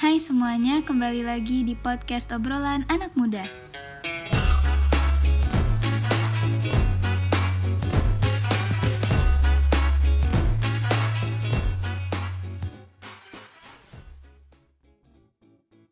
Hai 0.00 0.16
semuanya, 0.16 0.80
kembali 0.80 1.28
lagi 1.28 1.60
di 1.60 1.76
podcast 1.76 2.32
obrolan 2.32 2.88
anak 2.88 3.12
muda. 3.20 3.44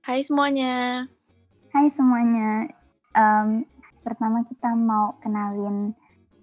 Hai 0.00 0.25
semuanya. 0.25 1.04
Hai 1.77 1.86
semuanya. 1.93 2.64
Um, 3.12 3.68
pertama 4.00 4.40
kita 4.48 4.72
mau 4.72 5.20
kenalin 5.20 5.93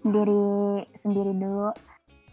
diri 0.05 0.85
sendiri 0.93 1.33
dulu. 1.33 1.73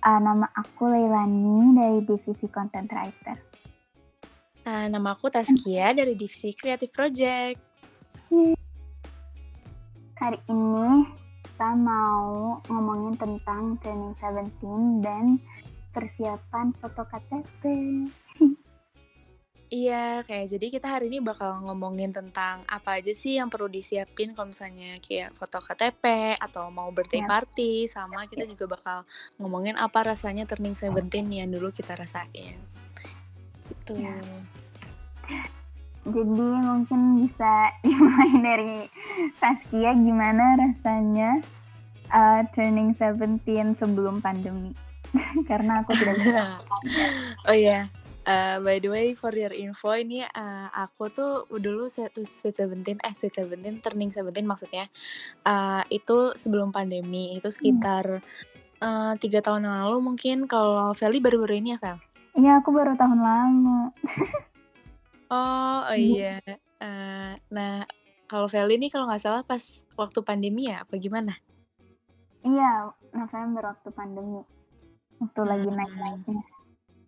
Uh, 0.05 0.21
nama 0.21 0.45
aku 0.53 0.93
Leilani 0.93 1.73
dari 1.73 2.05
divisi 2.05 2.53
Content 2.53 2.93
Writer. 2.93 3.52
Uh, 4.63 4.87
nama 4.87 5.19
aku 5.19 5.27
Taskia 5.27 5.91
dari 5.91 6.15
divisi 6.15 6.55
Creative 6.55 6.95
Project. 6.95 7.59
Hari 10.15 10.39
ini 10.47 10.87
kita 11.43 11.75
mau 11.75 12.63
ngomongin 12.71 13.19
tentang 13.19 13.75
Training 13.83 14.15
17 14.15 15.03
dan 15.03 15.43
persiapan 15.91 16.71
foto 16.79 17.03
KTP. 17.03 17.63
Iya, 19.73 20.21
kayak 20.29 20.53
jadi 20.53 20.67
kita 20.69 20.85
hari 20.85 21.09
ini 21.09 21.25
bakal 21.25 21.65
ngomongin 21.65 22.13
tentang 22.13 22.61
apa 22.69 23.01
aja 23.01 23.09
sih 23.17 23.41
yang 23.41 23.49
perlu 23.49 23.73
disiapin 23.73 24.29
kalau 24.37 24.53
misalnya 24.53 25.01
kayak 25.01 25.33
foto 25.33 25.65
KTP 25.65 26.37
atau 26.37 26.69
mau 26.69 26.93
birthday 26.93 27.25
Ya. 27.25 27.29
party, 27.33 27.89
sama 27.89 28.29
kita 28.29 28.45
juga 28.45 28.69
bakal 28.69 29.09
ngomongin 29.41 29.81
apa 29.81 30.13
rasanya 30.13 30.45
turning 30.45 30.77
17 30.77 31.09
yang 31.33 31.49
dulu 31.49 31.73
kita 31.73 31.97
rasain. 31.97 32.61
Gitu. 33.83 33.99
Ya. 33.99 34.15
Jadi 36.03 36.47
mungkin 36.63 37.23
bisa 37.23 37.71
dimulai 37.83 38.33
dari 38.39 38.75
Taskia 39.43 39.95
gimana 39.95 40.55
rasanya 40.59 41.43
uh, 42.15 42.47
turning 42.55 42.95
17 42.95 43.43
sebelum 43.75 44.23
pandemi. 44.23 44.75
Karena 45.51 45.83
aku 45.83 45.99
tidak 45.99 46.17
bisa. 46.23 46.63
oh 47.51 47.57
iya, 47.57 47.91
eh, 48.27 48.57
by 48.63 48.79
the 48.79 48.89
way 48.91 49.07
for 49.19 49.35
your 49.35 49.53
info 49.53 49.93
ini 49.95 50.23
eh, 50.23 50.67
aku 50.73 51.11
tuh 51.11 51.33
dulu 51.51 51.91
sweet 51.91 52.55
seventeen 52.55 52.99
eh 53.03 53.15
sweet 53.15 53.35
seventeen 53.35 53.83
turning 53.83 54.09
seventeen 54.09 54.47
maksudnya 54.47 54.89
eh, 55.45 55.83
itu 55.91 56.33
sebelum 56.39 56.71
pandemi 56.71 57.37
itu 57.37 57.51
sekitar 57.51 58.23
eh, 58.81 59.13
tiga 59.19 59.43
tahun 59.43 59.67
yang 59.67 59.77
lalu 59.89 59.99
mungkin 60.15 60.47
kalau 60.47 60.95
Feli 60.95 61.19
baru-baru 61.19 61.61
ini 61.61 61.77
ya 61.77 61.79
Fel? 61.83 61.99
Iya, 62.33 62.65
aku 62.65 62.73
baru 62.73 62.97
tahun 62.97 63.21
lalu. 63.21 63.79
Oh, 65.33 65.81
oh 65.89 65.97
Iya. 65.97 66.45
Eh, 66.77 67.33
nah 67.49 67.89
kalau 68.29 68.53
Feli 68.53 68.77
ini 68.77 68.93
kalau 68.93 69.09
nggak 69.09 69.17
salah 69.25 69.41
pas 69.41 69.81
waktu 69.97 70.21
pandemi 70.21 70.69
ya 70.69 70.85
apa 70.85 71.01
gimana? 71.01 71.33
Iya, 72.45 72.93
November 73.17 73.73
waktu 73.73 73.89
pandemi. 73.97 74.45
Waktu 75.25 75.41
lagi 75.49 75.69
Hmm. 75.73 75.77
naik-naiknya. 75.81 76.43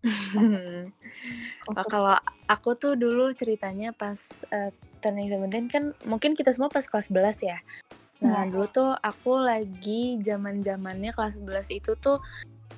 Oh, 1.64 1.84
kalau 1.88 2.16
aku 2.44 2.76
tuh 2.76 2.92
dulu 2.96 3.32
ceritanya 3.36 3.92
pas 3.92 4.16
eh, 4.48 4.72
turning 5.00 5.28
17 5.28 5.68
kan 5.68 5.84
mungkin 6.04 6.32
kita 6.32 6.48
semua 6.48 6.68
pas 6.72 6.84
kelas 6.84 7.08
11 7.12 7.40
ya. 7.40 7.60
Nah, 8.20 8.44
Iya. 8.44 8.52
dulu 8.52 8.64
tuh 8.68 8.88
aku 9.00 9.36
lagi 9.36 10.16
zaman-zamannya 10.20 11.12
kelas 11.12 11.36
11 11.36 11.68
itu 11.72 11.92
tuh 11.96 12.20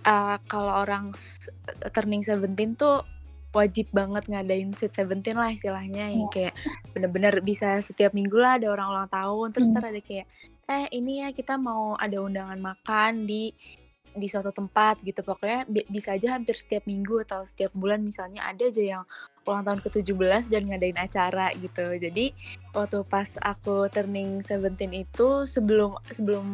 eh, 0.06 0.36
kalau 0.46 0.72
orang 0.78 1.10
s- 1.12 1.50
turning 1.90 2.22
17 2.22 2.46
tuh 2.74 3.02
wajib 3.50 3.88
banget 3.90 4.28
ngadain 4.28 4.68
sweet 4.70 4.92
17 4.92 5.32
lah 5.32 5.48
istilahnya 5.48 6.12
yang 6.12 6.28
Iya. 6.28 6.52
kayak 6.52 6.54
bener-bener 6.92 7.34
bisa 7.40 7.80
setiap 7.80 8.12
minggu 8.12 8.36
lah 8.36 8.60
ada 8.60 8.68
orang 8.68 8.86
ulang 8.86 9.08
tahun 9.08 9.48
terus 9.50 9.68
Hmm. 9.68 9.80
ada 9.80 9.98
kayak 9.98 10.26
eh 10.66 10.86
ini 10.92 11.24
ya 11.24 11.32
kita 11.32 11.56
mau 11.56 11.96
ada 11.96 12.20
undangan 12.20 12.60
makan 12.60 13.24
di 13.24 13.56
di 14.06 14.28
suatu 14.28 14.52
tempat 14.52 15.00
gitu 15.00 15.18
pokoknya 15.20 15.66
bi- 15.66 15.88
bisa 15.88 16.14
aja 16.14 16.36
hampir 16.36 16.54
setiap 16.54 16.84
minggu 16.84 17.24
atau 17.24 17.42
setiap 17.42 17.72
bulan 17.72 17.98
misalnya 18.00 18.44
ada 18.44 18.62
aja 18.62 18.82
yang 18.92 19.04
ulang 19.46 19.64
tahun 19.64 19.80
ke-17 19.80 20.50
dan 20.50 20.62
ngadain 20.66 20.98
acara 20.98 21.54
gitu. 21.54 21.86
Jadi 21.96 22.34
waktu 22.74 23.06
pas 23.08 23.38
aku 23.40 23.88
turning 23.88 24.42
17 24.42 24.74
itu 24.92 25.28
sebelum 25.46 25.96
sebelum 26.10 26.46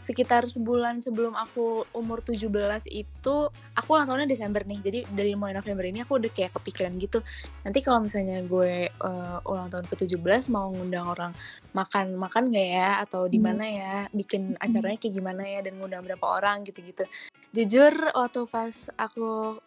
sekitar 0.00 0.48
sebulan 0.48 0.98
sebelum 1.04 1.36
aku 1.36 1.86
umur 1.94 2.24
17 2.24 2.48
itu 2.90 3.36
aku 3.76 3.88
ulang 3.92 4.08
tahunnya 4.08 4.28
Desember 4.28 4.64
nih. 4.64 4.80
Jadi 4.80 4.98
dari 5.12 5.32
mulai 5.36 5.54
November 5.54 5.84
ini 5.86 6.02
aku 6.02 6.18
udah 6.18 6.32
kayak 6.32 6.56
kepikiran 6.56 6.96
gitu. 6.96 7.20
Nanti 7.62 7.84
kalau 7.84 8.00
misalnya 8.02 8.40
gue 8.42 8.88
eh, 8.88 9.38
ulang 9.46 9.68
tahun 9.68 9.86
ke-17 9.86 10.48
mau 10.50 10.72
ngundang 10.72 11.06
orang 11.06 11.32
makan-makan 11.76 12.48
nggak 12.48 12.68
ya 12.72 12.90
atau 13.04 13.28
di 13.28 13.36
Hmm. 13.36 13.52
mana 13.52 13.64
ya 13.68 13.94
bikin 14.10 14.56
acaranya 14.56 14.96
kayak 14.96 15.14
gimana 15.14 15.44
ya 15.44 15.60
dan 15.60 15.76
ngundang 15.76 16.02
berapa 16.02 16.24
orang 16.24 16.64
gitu-gitu. 16.64 17.04
Jujur 17.52 17.92
waktu 18.16 18.40
pas 18.48 18.88
aku 18.96 19.60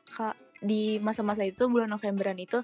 di 0.60 1.00
masa-masa 1.00 1.44
itu 1.48 1.68
bulan 1.72 1.88
Novemberan 1.92 2.36
itu 2.36 2.60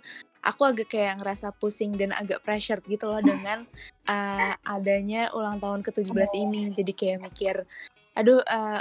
aku 0.46 0.62
agak 0.68 0.94
kayak 0.94 1.18
ngerasa 1.24 1.56
pusing 1.58 1.96
dan 1.98 2.14
agak 2.14 2.44
pressure 2.46 2.78
gitu 2.86 3.10
loh 3.10 3.24
dengan 3.24 3.66
uh, 4.06 4.54
adanya 4.76 5.32
ulang 5.34 5.58
tahun 5.58 5.82
ke-17 5.82 6.32
ini. 6.38 6.62
Jadi 6.76 6.92
kayak 6.94 7.20
mikir 7.24 7.66
aduh 8.16 8.40
uh, 8.48 8.80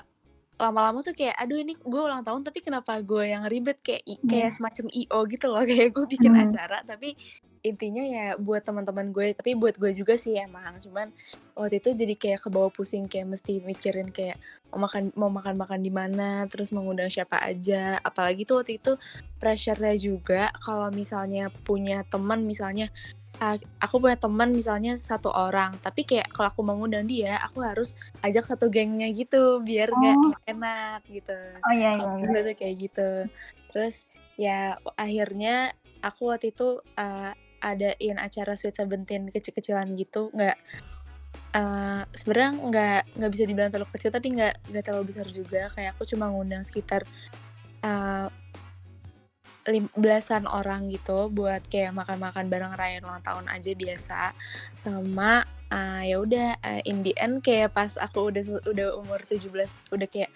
lama-lama 0.54 1.02
tuh 1.02 1.18
kayak 1.18 1.34
aduh 1.34 1.58
ini 1.58 1.74
gue 1.74 2.02
ulang 2.02 2.22
tahun 2.22 2.46
tapi 2.46 2.62
kenapa 2.62 3.02
gue 3.02 3.26
yang 3.34 3.42
ribet 3.50 3.82
kayak 3.82 4.06
kayak 4.22 4.50
Iya. 4.50 4.54
semacam 4.54 4.86
IO 4.94 5.18
gitu 5.26 5.46
loh 5.50 5.64
kayak 5.70 5.90
gue 5.90 6.06
bikin 6.06 6.32
Hmm. 6.38 6.46
acara 6.46 6.78
tapi 6.86 7.18
intinya 7.64 8.04
ya 8.04 8.26
buat 8.36 8.60
teman-teman 8.60 9.08
gue 9.08 9.32
tapi 9.32 9.56
buat 9.56 9.80
gue 9.80 9.88
juga 9.96 10.20
sih 10.20 10.36
emang 10.36 10.76
cuman 10.84 11.08
waktu 11.56 11.80
itu 11.80 11.96
jadi 11.96 12.14
kayak 12.14 12.40
kebawa 12.44 12.68
pusing 12.68 13.08
kayak 13.08 13.32
mesti 13.32 13.64
mikirin 13.64 14.12
kayak 14.12 14.36
mau 14.68 14.84
makan 14.84 15.16
mau 15.16 15.32
makan 15.32 15.56
makan 15.56 15.80
di 15.80 15.88
mana 15.88 16.44
terus 16.44 16.76
mengundang 16.76 17.08
siapa 17.08 17.40
aja 17.40 17.96
apalagi 18.04 18.44
tuh 18.44 18.60
waktu 18.60 18.76
itu 18.76 19.00
pressure-nya 19.40 19.96
juga 19.96 20.52
kalau 20.60 20.92
misalnya 20.92 21.48
punya 21.64 22.04
teman 22.04 22.44
misalnya 22.44 22.92
ah, 23.40 23.56
aku 23.80 23.96
punya 23.96 24.20
teman 24.20 24.52
misalnya 24.52 25.00
satu 25.00 25.32
orang 25.32 25.72
tapi 25.80 26.04
kayak 26.04 26.28
kalau 26.36 26.52
aku 26.52 26.60
mau 26.60 26.76
ngundang 26.76 27.08
dia 27.08 27.40
aku 27.48 27.64
harus 27.64 27.96
ajak 28.20 28.44
satu 28.44 28.68
gengnya 28.68 29.08
gitu 29.16 29.64
biar 29.64 29.88
nggak 29.88 30.16
Oh. 30.20 30.36
enak 30.52 31.00
gitu 31.08 31.38
Oh 31.64 31.72
iya, 31.72 31.96
iya, 31.96 32.12
iya. 32.44 32.52
kayak 32.52 32.76
gitu 32.76 33.08
terus 33.72 34.04
ya 34.36 34.76
akhirnya 35.00 35.72
aku 36.04 36.28
waktu 36.28 36.52
itu 36.52 36.84
uh, 37.00 37.32
adain 37.64 38.20
acara 38.20 38.52
sweet 38.52 38.76
seventeen 38.76 39.32
kecil-kecilan 39.32 39.96
gitu 39.96 40.28
nggak 40.36 40.60
uh, 41.54 42.02
sebenarnya 42.10 42.50
nggak 42.58 43.00
nggak 43.16 43.30
bisa 43.32 43.44
dibilang 43.46 43.70
terlalu 43.72 43.90
kecil 43.94 44.10
tapi 44.10 44.34
nggak 44.34 44.54
nggak 44.68 44.84
terlalu 44.84 45.04
besar 45.08 45.26
juga. 45.30 45.70
Kayak 45.72 45.96
aku 45.96 46.02
cuma 46.04 46.28
ngundang 46.28 46.66
sekitar 46.66 47.06
uh, 47.86 48.28
belasan 49.96 50.44
orang 50.44 50.92
gitu 50.92 51.32
buat 51.32 51.64
kayak 51.72 51.96
makan-makan 51.96 52.52
bareng 52.52 52.76
rayain 52.76 53.00
ulang 53.00 53.24
tahun 53.24 53.48
aja 53.48 53.72
biasa. 53.72 54.20
Sama 54.76 55.46
uh, 55.72 56.02
ya 56.04 56.20
udah 56.20 56.60
uh, 56.60 56.82
in 56.84 57.00
the 57.00 57.16
end 57.16 57.40
kayak 57.40 57.72
pas 57.72 57.96
aku 57.96 58.28
udah 58.28 58.42
udah 58.68 58.88
umur 59.00 59.22
17 59.24 59.48
udah 59.94 60.08
kayak 60.10 60.28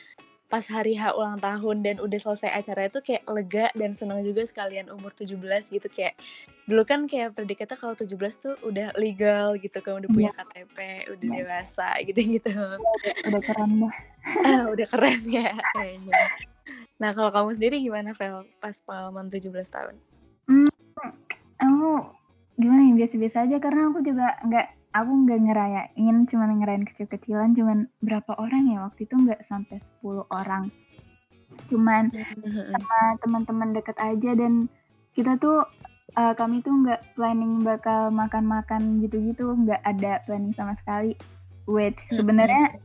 pas 0.48 0.64
hari 0.64 0.96
H 0.96 1.12
ulang 1.12 1.36
tahun 1.36 1.84
dan 1.84 1.96
udah 2.00 2.16
selesai 2.16 2.48
acara 2.48 2.88
itu 2.88 3.04
kayak 3.04 3.28
lega 3.28 3.68
dan 3.76 3.92
senang 3.92 4.24
juga 4.24 4.40
sekalian 4.48 4.88
umur 4.88 5.12
17 5.12 5.36
gitu. 5.68 5.88
Kayak 5.92 6.16
dulu 6.64 6.88
kan 6.88 7.04
kayak 7.04 7.36
predikatnya 7.36 7.76
kalau 7.76 7.92
17 7.92 8.16
tuh 8.40 8.54
udah 8.64 8.96
legal 8.96 9.60
gitu 9.60 9.76
kan 9.84 10.00
udah 10.00 10.08
punya 10.08 10.32
KTP 10.32 11.04
udah 11.12 11.28
Iya. 11.28 11.36
dewasa 11.44 11.88
gitu-gitu. 12.00 12.48
Udah, 12.48 13.14
udah 13.28 13.42
keren 13.44 13.70
dah. 13.84 13.94
Ah, 14.48 14.64
udah 14.72 14.86
keren 14.88 15.20
ya 15.28 15.52
kayaknya. 15.76 16.16
Nah 16.96 17.10
kalau 17.12 17.28
kamu 17.28 17.50
sendiri 17.52 17.76
gimana 17.84 18.16
Vel 18.16 18.48
pas 18.56 18.76
pengalaman 18.80 19.28
17 19.28 19.52
tahun? 19.52 20.00
Aku 21.60 21.88
gimana 22.56 22.88
ya 22.88 22.94
biasa-biasa 22.96 23.44
aja 23.44 23.56
karena 23.60 23.92
aku 23.92 24.00
juga 24.00 24.34
nggak 24.48 24.66
aku 24.92 25.12
nggak 25.26 25.40
ngerayain 25.44 26.16
cuman 26.24 26.58
ngerayain 26.58 26.86
kecil-kecilan 26.88 27.52
cuman 27.52 27.92
berapa 28.00 28.32
orang 28.40 28.72
ya 28.72 28.78
waktu 28.88 29.04
itu 29.04 29.14
nggak 29.14 29.44
sampai 29.44 29.78
10 30.02 30.24
orang. 30.32 30.72
Cuman 31.68 32.12
sama 32.68 33.18
teman-teman 33.20 33.76
deket 33.76 33.96
aja 34.00 34.36
dan 34.36 34.68
kita 35.12 35.36
tuh 35.36 35.64
eh, 36.16 36.34
kami 36.34 36.64
tuh 36.64 36.72
nggak 36.72 37.18
planning 37.18 37.60
bakal 37.64 38.08
makan-makan 38.12 39.02
gitu-gitu 39.04 39.52
nggak 39.54 39.82
ada 39.84 40.24
planning 40.24 40.54
sama 40.56 40.72
sekali. 40.72 41.12
Which 41.68 42.00
Mm-mm. 42.08 42.16
sebenarnya 42.16 42.80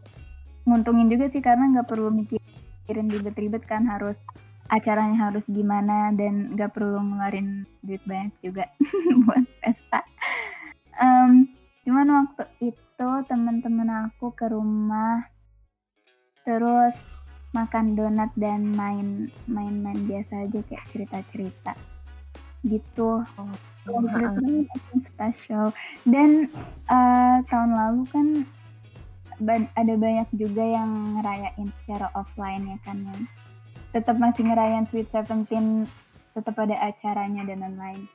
nguntungin 0.67 1.11
juga 1.11 1.27
sih 1.27 1.43
karena 1.43 1.71
nggak 1.71 1.87
perlu 1.87 2.11
mikirin 2.11 3.07
ribet-ribet 3.07 3.63
kan 3.67 3.87
harus 3.87 4.19
acaranya 4.71 5.29
harus 5.29 5.45
gimana 5.51 6.09
dan 6.15 6.55
nggak 6.55 6.71
perlu 6.71 6.99
ngeluarin 6.99 7.67
duit 7.83 8.01
banyak 8.07 8.33
juga 8.39 8.67
buat 9.27 9.43
pesta. 9.59 10.01
Em, 10.97 11.51
cuman 11.83 12.07
waktu 12.23 12.73
itu 12.73 13.09
teman-teman 13.27 14.09
aku 14.09 14.31
ke 14.31 14.47
rumah 14.47 15.27
terus 16.43 17.11
makan 17.53 17.93
donat 17.93 18.33
dan 18.35 18.73
main 18.73 19.29
main-main 19.45 19.99
biasa 20.09 20.49
aja 20.49 20.59
kayak 20.65 20.83
cerita-cerita 20.89 21.77
gitu. 22.63 23.23
Oh, 23.37 23.99
makin 23.99 24.99
special. 25.03 25.75
Dan 26.07 26.47
uh, 26.87 27.43
tahun 27.51 27.71
lalu 27.75 28.03
kan 28.09 28.27
ada 29.75 29.93
banyak 29.99 30.29
juga 30.39 30.63
yang 30.63 31.19
ngerayain 31.19 31.67
secara 31.83 32.07
offline 32.15 32.63
ya 32.69 32.77
kan 32.87 33.03
yang 33.03 33.21
tetap 33.91 34.15
masih 34.15 34.47
ngerayain 34.47 34.87
Sweet 34.87 35.11
Seventeen 35.11 35.83
tetap 36.33 36.55
ada 36.57 36.79
acaranya 36.79 37.43
dan 37.45 37.61
lain-lain. 37.67 38.07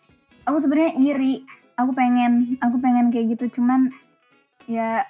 Aku 0.49 0.59
sebenarnya 0.59 0.97
iri. 0.97 1.45
Aku 1.79 1.95
pengen 1.95 2.59
aku 2.59 2.77
pengen 2.83 3.15
kayak 3.15 3.39
gitu. 3.39 3.61
Cuman 3.61 3.95
ya 4.67 5.07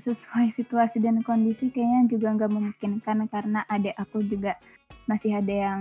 sesuai 0.00 0.48
situasi 0.58 1.04
dan 1.04 1.20
kondisi 1.20 1.68
kayaknya 1.68 2.08
juga 2.08 2.32
nggak 2.34 2.52
memungkinkan 2.52 3.28
karena 3.28 3.60
adik 3.68 3.94
aku 4.00 4.24
juga 4.24 4.56
masih 5.04 5.36
ada 5.36 5.52
yang 5.52 5.80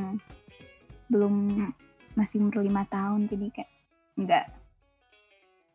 belum 1.07 1.67
masih 2.19 2.43
umur 2.43 2.59
lima 2.59 2.83
tahun. 2.91 3.31
Jadi 3.31 3.47
kayak 3.55 3.71
nggak 4.17 4.45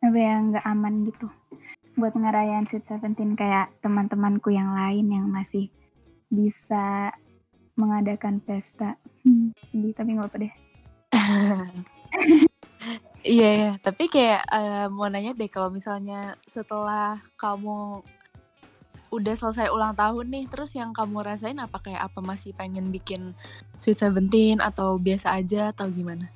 apa 0.03 0.17
ya 0.19 0.35
nggak 0.35 0.65
aman 0.67 0.93
gitu 1.07 1.27
buat 1.97 2.13
ngerayain 2.13 2.69
Sweet 2.69 2.85
Seventeen. 2.85 3.33
Kayak 3.33 3.73
teman-temanku 3.81 4.53
yang 4.53 4.69
lain 4.77 5.09
yang 5.09 5.25
masih 5.33 5.73
bisa 6.29 7.09
mengadakan 7.73 8.37
pesta. 8.37 9.01
Hmm, 9.25 9.49
sedih 9.65 9.95
tapi 9.95 10.13
nggak 10.13 10.29
apa 10.29 10.37
deh 10.43 10.53
Iya 13.23 13.49
ya, 13.55 13.71
tapi 13.79 14.11
kayak 14.11 14.43
eh, 14.51 14.87
mau 14.91 15.07
nanya 15.07 15.31
deh 15.31 15.47
kalau 15.47 15.71
misalnya 15.71 16.35
setelah 16.43 17.23
kamu 17.39 18.03
udah 19.13 19.35
selesai 19.37 19.71
ulang 19.71 19.95
tahun 19.95 20.27
nih, 20.27 20.45
terus 20.51 20.75
yang 20.75 20.91
kamu 20.91 21.23
rasain 21.23 21.55
apa 21.61 21.79
kayak 21.79 22.03
apa 22.03 22.19
masih 22.19 22.51
pengen 22.51 22.91
bikin 22.91 23.37
Sweet 23.79 23.95
Seventeen 23.95 24.57
atau 24.59 24.99
biasa 24.99 25.39
aja 25.39 25.71
atau 25.71 25.87
gimana? 25.87 26.27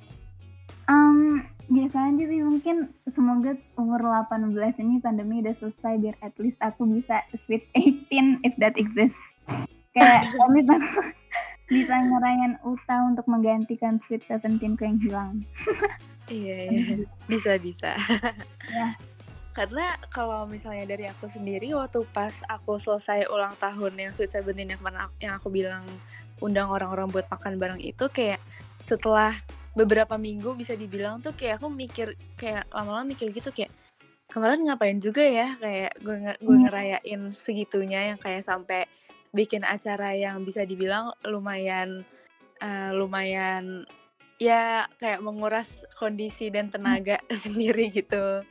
Um, 0.88 1.44
biasa 1.68 2.08
aja 2.08 2.24
sih 2.24 2.40
mungkin 2.40 2.88
semoga 3.04 3.52
umur 3.76 4.00
18 4.24 4.56
ini 4.80 5.04
pandemi 5.04 5.44
udah 5.44 5.52
selesai 5.52 6.00
biar 6.00 6.16
at 6.24 6.32
least 6.40 6.56
aku 6.64 6.88
bisa 6.88 7.20
sweet 7.36 7.68
18 7.76 8.40
if 8.48 8.56
that 8.56 8.78
exists. 8.80 9.20
Kayak 9.92 10.32
at 10.40 10.50
least 10.56 10.72
aku 10.72 11.12
bisa 11.68 12.00
ngerayain 12.00 12.56
Uta 12.64 12.96
untuk 13.04 13.28
menggantikan 13.28 14.00
sweet 14.00 14.24
17 14.24 14.56
ku 14.80 14.82
yang 14.88 14.96
hilang. 15.04 15.44
Iya, 16.28 16.56
iya. 16.68 16.82
bisa 17.30 17.56
bisa. 17.56 17.92
Ya. 18.68 18.92
Karena 19.56 19.96
kalau 20.08 20.46
misalnya 20.46 20.86
dari 20.86 21.08
aku 21.08 21.26
sendiri 21.26 21.74
waktu 21.74 22.06
pas 22.08 22.46
aku 22.46 22.78
selesai 22.78 23.26
ulang 23.26 23.58
tahun 23.58 23.96
yang 23.98 24.12
Sweet 24.14 24.30
Seventeen 24.30 24.70
yang 24.70 24.78
aku- 24.78 25.18
yang 25.18 25.34
aku 25.34 25.48
bilang 25.50 25.82
undang 26.38 26.70
orang-orang 26.70 27.10
buat 27.10 27.26
makan 27.26 27.58
bareng 27.58 27.80
itu 27.82 28.06
kayak 28.06 28.38
setelah 28.86 29.34
beberapa 29.74 30.14
minggu 30.14 30.54
bisa 30.54 30.78
dibilang 30.78 31.18
tuh 31.18 31.34
kayak 31.34 31.58
aku 31.58 31.66
mikir 31.68 32.14
kayak 32.34 32.70
lama-lama 32.70 33.10
mikir 33.10 33.32
gitu 33.32 33.50
kayak 33.50 33.74
kemarin 34.28 34.62
ngapain 34.62 34.98
juga 34.98 35.22
ya 35.22 35.56
kayak 35.56 35.96
gue 35.98 36.16
nge- 36.18 36.38
gue 36.38 36.52
Iya. 36.52 36.62
ngerayain 36.62 37.22
segitunya 37.32 38.00
yang 38.14 38.18
kayak 38.18 38.44
sampai 38.44 38.86
bikin 39.30 39.62
acara 39.62 40.14
yang 40.14 40.42
bisa 40.42 40.62
dibilang 40.62 41.10
lumayan 41.24 42.06
eh, 42.58 42.90
lumayan 42.92 43.82
ya 44.38 44.86
kayak 45.02 45.20
menguras 45.20 45.82
kondisi 45.98 46.48
dan 46.48 46.70
tenaga 46.70 47.18
sendiri 47.44 47.90
gitu 47.90 48.42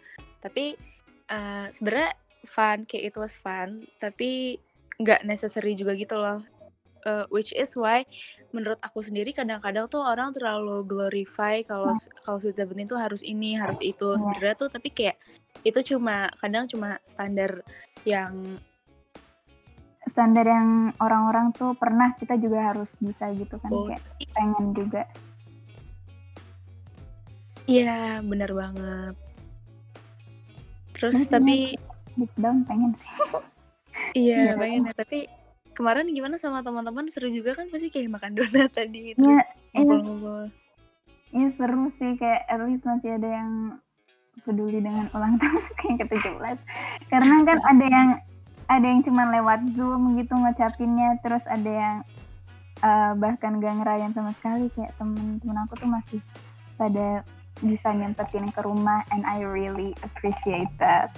tapi 0.44 0.76
eh, 1.32 1.66
sebenarnya 1.72 2.14
fun 2.48 2.84
kayak 2.88 3.12
it 3.12 3.16
was 3.16 3.40
fun 3.40 3.88
tapi 4.00 4.60
nggak 5.00 5.24
necessary 5.24 5.74
juga 5.74 5.96
gitu 5.96 6.20
loh 6.20 6.44
Eh, 7.08 7.26
which 7.32 7.56
is 7.56 7.72
why 7.80 8.04
menurut 8.52 8.76
aku 8.84 9.00
sendiri 9.00 9.32
kadang-kadang 9.32 9.88
tuh 9.88 10.04
orang 10.04 10.36
terlalu 10.36 10.84
glorify 10.84 11.64
kalau 11.64 11.96
kalau 12.20 12.36
Sweet 12.36 12.60
Seventeen 12.60 12.84
tuh 12.84 13.00
harus 13.00 13.24
ini 13.24 13.56
harus 13.56 13.80
itu 13.80 14.12
Iya. 14.12 14.20
sebenarnya 14.20 14.56
tuh 14.60 14.68
tapi 14.68 14.92
kayak 14.92 15.16
itu 15.64 15.96
cuma 15.96 16.28
kadang 16.44 16.68
cuma 16.68 17.00
standar 17.08 17.64
yang 18.04 18.60
Standar 20.08 20.48
yang 20.48 20.96
orang-orang 21.04 21.52
tuh 21.52 21.76
pernah 21.76 22.16
kita 22.16 22.40
juga 22.40 22.72
harus 22.72 22.96
bisa 22.96 23.28
gitu 23.36 23.60
kan 23.60 23.68
oh, 23.76 23.92
kayak 23.92 24.04
pengen 24.32 24.72
juga. 24.72 25.04
Iya 27.68 28.24
benar 28.24 28.52
banget. 28.52 29.16
Terus 30.96 31.14
Terus 31.14 31.30
tapi 31.30 31.78
down 32.40 32.66
pengen 32.66 32.96
sih. 32.98 33.12
iya 34.18 34.54
Iya. 34.54 34.58
pengen 34.58 34.82
ya 34.90 34.94
tapi 34.98 35.30
kemarin 35.78 36.10
gimana 36.10 36.42
sama 36.42 36.66
teman-teman? 36.66 37.06
Seru 37.06 37.30
juga 37.30 37.54
kan? 37.54 37.70
Pasti 37.70 37.94
kayak 37.94 38.10
makan 38.10 38.34
donat 38.34 38.74
tadi 38.74 39.14
terus 39.14 39.46
Iya, 41.28 41.48
seru 41.52 41.92
sih. 41.92 42.16
Kayak 42.16 42.48
at 42.48 42.60
least 42.66 42.88
masih 42.88 43.20
ada 43.20 43.30
yang 43.30 43.52
peduli 44.42 44.80
dengan 44.80 45.12
ulang 45.12 45.36
tahun 45.42 45.64
kayak 45.76 46.08
ke-17 46.08 46.58
karena 47.10 47.36
kan 47.44 47.58
ada 47.68 47.86
yang 47.90 48.10
ada 48.70 48.86
yang 48.86 49.02
cuma 49.02 49.28
lewat 49.34 49.66
zoom 49.74 50.14
gitu 50.16 50.38
ngucapinnya 50.38 51.18
terus 51.26 51.44
ada 51.50 51.68
yang 51.68 51.96
eh, 52.80 53.12
bahkan 53.18 53.60
gak 53.60 53.76
ngerayain 53.82 54.14
sama 54.16 54.32
sekali. 54.34 54.72
Kayak 54.74 54.96
temen-temen 54.98 55.58
aku 55.68 55.74
tuh 55.78 55.90
masih 55.92 56.20
pada 56.78 57.22
bisa 57.60 57.90
nyempetin 57.90 58.46
ke 58.48 58.62
rumah 58.62 59.02
and 59.10 59.24
I 59.24 59.42
really 59.42 59.94
appreciate 60.02 60.70
that. 60.78 61.14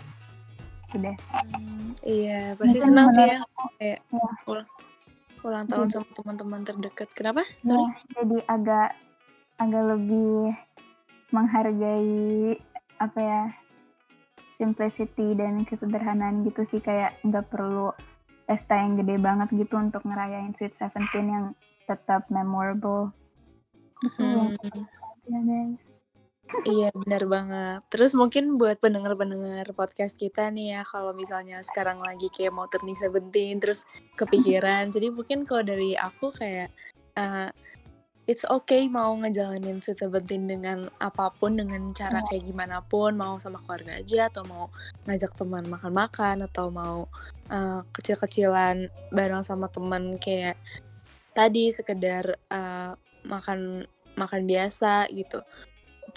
Udah. 0.92 1.16
Hmm, 1.54 1.94
iya 2.02 2.56
pasti 2.56 2.78
Mungkin 2.78 2.90
senang 2.90 3.08
sih 3.12 3.24
ya 3.24 3.38
kayak 3.78 4.00
ya. 4.10 4.30
ulang 4.46 4.68
ulang 5.40 5.66
tahun 5.66 5.86
Jadi- 5.86 5.96
sama 5.96 6.10
teman-teman 6.14 6.62
terdekat. 6.64 7.08
Kenapa? 7.14 7.44
Ya, 7.62 7.76
sorry. 7.76 7.94
jadi 8.14 8.38
agak 8.46 8.90
agak 9.56 9.84
lebih 9.88 10.56
menghargai 11.30 12.58
apa 12.98 13.20
ya 13.20 13.42
simplicity 14.50 15.32
dan 15.34 15.64
kesederhanaan 15.64 16.44
gitu 16.44 16.66
sih. 16.66 16.80
Kayak 16.80 17.16
nggak 17.22 17.48
perlu 17.48 17.94
pesta 18.44 18.76
yang 18.76 18.98
gede 18.98 19.16
banget 19.16 19.48
gitu 19.54 19.78
untuk 19.78 20.02
ngerayain 20.04 20.52
Sweet 20.52 20.74
Seventeen 20.74 21.28
yang 21.30 21.46
tetap 21.86 22.26
memorable. 22.28 23.14
Gitu 24.00 24.20
Hmm, 24.20 24.56
ya 25.28 25.40
guys 25.40 26.02
iya 26.66 26.90
benar 26.92 27.24
banget. 27.30 27.80
Terus 27.90 28.12
mungkin 28.18 28.58
buat 28.58 28.82
pendengar-pendengar 28.82 29.70
podcast 29.78 30.18
kita 30.18 30.50
nih 30.50 30.80
ya 30.80 30.82
kalau 30.86 31.14
misalnya 31.14 31.62
sekarang 31.62 32.02
lagi 32.02 32.28
kayak 32.34 32.54
mau 32.54 32.66
turning 32.68 32.98
seventeen 32.98 33.62
terus 33.62 33.86
kepikiran 34.18 34.90
jadi 34.90 35.14
mungkin 35.14 35.46
kalau 35.46 35.64
dari 35.64 35.94
aku 35.94 36.34
kayak 36.34 36.74
uh, 37.18 37.50
it's 38.30 38.46
okay 38.46 38.86
mau 38.86 39.10
ngejalanin 39.18 39.82
Sweet 39.82 40.06
Seventeen 40.06 40.46
dengan 40.46 40.86
apa 41.02 41.34
pun 41.34 41.58
dengan 41.58 41.90
cara 41.98 42.22
kayak 42.30 42.46
gimana 42.46 42.86
pun 42.86 43.18
mau 43.18 43.42
sama 43.42 43.58
keluarga 43.66 43.98
aja 43.98 44.30
atau 44.30 44.46
mau 44.46 44.70
ngajak 45.10 45.34
teman 45.34 45.66
makan-makan 45.66 46.46
atau 46.46 46.70
mau 46.70 47.10
uh, 47.50 47.82
kecil-kecilan 47.90 48.86
bareng 49.10 49.42
sama 49.42 49.66
teman 49.74 50.22
kayak 50.22 50.62
tadi 51.34 51.74
sekedar 51.74 52.38
uh, 52.54 52.94
makan 53.26 53.90
makan 54.14 54.42
biasa 54.46 55.10
gitu 55.10 55.42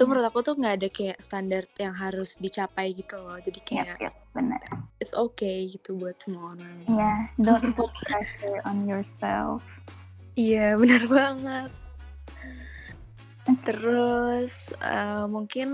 itu 0.02 0.11
menurut 0.11 0.26
aku 0.26 0.42
tuh 0.42 0.59
nggak 0.59 0.75
ada 0.82 0.88
kayak 0.90 1.18
standar 1.23 1.62
yang 1.78 1.94
harus 1.94 2.35
dicapai 2.42 2.90
gitu 2.90 3.23
loh. 3.23 3.38
Jadi 3.38 3.62
ya 3.71 3.87
kayak 3.87 3.97
ya, 4.02 4.11
benar 4.35 4.59
it's 4.99 5.14
okay 5.14 5.71
gitu 5.71 5.94
buat 5.94 6.18
semua 6.18 6.59
orang. 6.59 6.82
Ya 6.90 7.30
don't 7.38 7.71
put 7.78 7.94
pressure 8.02 8.59
on 8.66 8.82
yourself. 8.90 9.62
Iya 10.35 10.75
benar 10.82 11.06
banget. 11.06 11.71
Terus 13.62 14.75
eh, 14.82 15.25
mungkin 15.30 15.68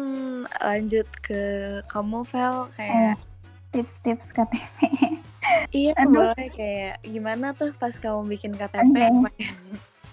lanjut 0.49 1.09
ke 1.25 1.41
kamu 1.89 2.21
Vel 2.29 2.69
kayak 2.77 3.17
tips-tips 3.73 4.33
KTP 4.33 4.65
iya 5.77 5.93
Aduh. 6.01 6.33
boleh 6.33 6.49
kayak 6.53 7.05
gimana 7.05 7.53
tuh 7.53 7.69
pas 7.77 7.93
kamu 7.93 8.25
bikin 8.33 8.57
KTP 8.57 8.81
Oke. 8.81 9.05
apa 9.05 9.29
ya? 9.37 9.53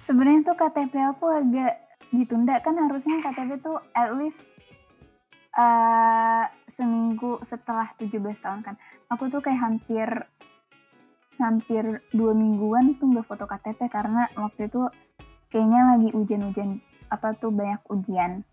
sebenarnya 0.04 0.42
tuh 0.44 0.56
KTP 0.60 0.94
aku 1.16 1.26
agak 1.32 1.85
ditunda 2.16 2.60
kan 2.64 2.80
harusnya 2.80 3.20
KTP 3.20 3.60
tuh 3.60 3.78
at 3.92 4.16
least 4.16 4.44
eh 5.56 6.44
seminggu 6.68 7.40
setelah 7.48 7.92
17 7.96 8.20
tahun 8.44 8.62
kan. 8.64 8.76
Aku 9.12 9.32
tuh 9.32 9.40
kayak 9.40 9.62
hampir 9.64 10.10
hampir 11.36 12.04
dua 12.16 12.32
mingguan 12.32 12.96
tuh 12.96 13.12
nggak 13.12 13.28
foto 13.28 13.44
KTP 13.48 13.92
karena 13.92 14.28
waktu 14.40 14.72
itu 14.72 14.88
kayaknya 15.52 15.82
lagi 15.96 16.10
ujian-ujian 16.16 16.80
apa 17.12 17.36
tuh 17.40 17.52
banyak 17.52 17.80
ujian. 17.92 18.44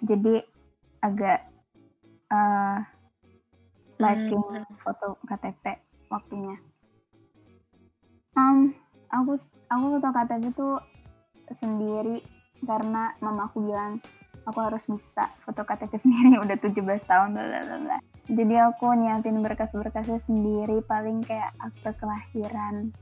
Jadi 0.00 0.40
agak 1.04 1.44
eh 2.32 2.78
lacking 4.00 4.40
Hmm. 4.40 4.64
foto 4.80 5.20
KTP 5.28 5.76
waktunya. 6.08 6.56
Um, 8.32 8.72
aku 9.12 9.36
aku 9.68 9.84
foto 9.98 10.08
KTP 10.08 10.44
tuh 10.56 10.80
sendiri 11.52 12.39
karena 12.64 13.14
mama 13.20 13.48
aku 13.48 13.64
bilang 13.64 14.00
aku 14.44 14.58
harus 14.60 14.84
bisa 14.88 15.28
foto 15.44 15.62
KTP 15.62 15.92
sendiri 15.96 16.38
udah 16.44 16.56
17 16.56 16.76
tahun 17.06 17.28
bla 17.36 17.44
bla 17.44 17.76
bla. 17.80 17.98
Jadi 18.30 18.54
aku 18.62 18.86
nyiapin 18.94 19.42
berkas-berkasnya 19.42 20.22
sendiri 20.22 20.80
paling 20.86 21.20
kayak 21.26 21.50
akte 21.58 21.90
kelahiran 21.98 22.94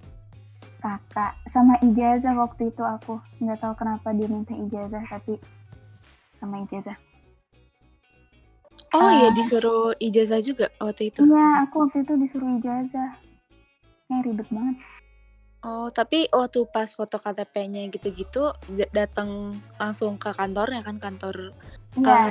kakak 0.78 1.34
sama 1.50 1.74
ijazah 1.82 2.38
waktu 2.38 2.70
itu 2.70 2.82
aku 2.86 3.18
nggak 3.42 3.58
tahu 3.58 3.74
kenapa 3.74 4.14
dia 4.14 4.30
minta 4.30 4.54
ijazah 4.54 5.02
tapi 5.04 5.36
sama 6.38 6.62
ijazah. 6.62 6.94
Oh 8.94 9.10
iya 9.12 9.28
Ah. 9.28 9.34
disuruh 9.36 9.92
ijazah 10.00 10.40
juga 10.40 10.72
waktu 10.80 11.12
itu. 11.12 11.20
Iya, 11.28 11.68
aku 11.68 11.84
waktu 11.84 12.08
itu 12.08 12.12
disuruh 12.16 12.56
ijazah. 12.56 13.20
Kayak 14.08 14.22
ribet 14.24 14.48
banget. 14.48 14.76
Oh, 15.66 15.90
tapi 15.90 16.30
waktu 16.30 16.70
pas 16.70 16.86
foto 16.94 17.18
KTP-nya 17.18 17.90
gitu-gitu 17.90 18.54
datang 18.94 19.58
langsung 19.74 20.14
ke 20.14 20.30
kantornya 20.30 20.86
kan 20.86 21.02
kantor 21.02 21.50
Iya, 21.98 22.30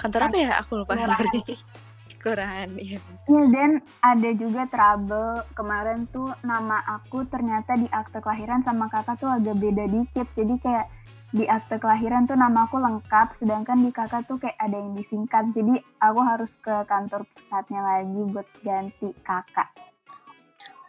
kantor 0.00 0.20
apa 0.32 0.36
ya? 0.40 0.50
Aku 0.64 0.80
lupa 0.80 0.96
Kelurahan. 0.96 1.20
sorry. 1.20 1.40
Kelurahan, 2.22 2.70
iya. 2.80 2.96
Iya 3.28 3.44
dan 3.50 3.70
ada 4.00 4.30
juga 4.34 4.62
trouble 4.70 5.44
kemarin 5.52 6.08
tuh 6.10 6.32
nama 6.42 6.80
aku 6.86 7.28
ternyata 7.28 7.76
di 7.76 7.86
akte 7.92 8.18
kelahiran 8.22 8.64
sama 8.64 8.88
kakak 8.88 9.20
tuh 9.20 9.30
agak 9.30 9.58
beda 9.58 9.84
dikit 9.90 10.26
jadi 10.34 10.54
kayak 10.62 10.86
di 11.32 11.44
akte 11.48 11.76
kelahiran 11.76 12.24
tuh 12.26 12.38
nama 12.38 12.64
aku 12.66 12.78
lengkap 12.78 13.36
sedangkan 13.36 13.82
di 13.84 13.90
kakak 13.90 14.26
tuh 14.26 14.38
kayak 14.38 14.58
ada 14.58 14.74
yang 14.78 14.94
disingkat 14.94 15.50
jadi 15.52 15.82
aku 15.98 16.20
harus 16.22 16.52
ke 16.62 16.74
kantor 16.86 17.26
pusatnya 17.30 17.80
lagi 17.82 18.20
buat 18.32 18.48
ganti 18.62 19.08
kakak 19.26 19.68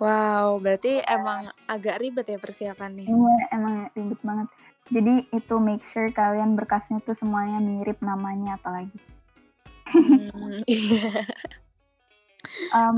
Wow, 0.03 0.59
berarti 0.59 0.99
emang 0.99 1.47
agak 1.71 2.03
ribet 2.03 2.27
ya 2.27 2.35
persiapannya. 2.35 3.07
iya 3.07 3.35
emang 3.55 3.87
ribet 3.95 4.19
banget 4.19 4.47
jadi 4.91 5.13
itu 5.31 5.55
make 5.63 5.83
sure 5.87 6.11
kalian 6.11 6.59
berkasnya 6.59 6.99
tuh 7.07 7.15
semuanya 7.15 7.63
mirip 7.63 8.03
namanya 8.03 8.59
apalagi 8.59 8.91
Hmm, 9.93 10.57
iya. 10.67 11.21
Em, 12.73 12.97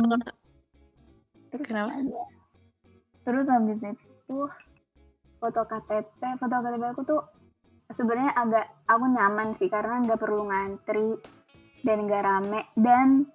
terus 1.51 1.65
Kenapa? 1.67 1.91
ya? 1.99 2.25
terus 3.25 3.45
habis 3.49 3.81
itu 3.83 4.37
foto 5.41 5.61
KTP 5.65 6.21
foto 6.39 6.55
KTP 6.61 6.83
aku 6.89 7.01
tuh 7.03 7.21
sebenarnya 7.89 8.31
agak 8.33 8.65
aku 8.87 9.05
nyaman 9.11 9.51
sih 9.53 9.67
karena 9.67 10.01
nggak 10.01 10.21
perlu 10.21 10.47
ngantri 10.47 11.19
dan 11.85 12.05
nggak 12.05 12.23
rame 12.25 12.61
dan 12.79 13.27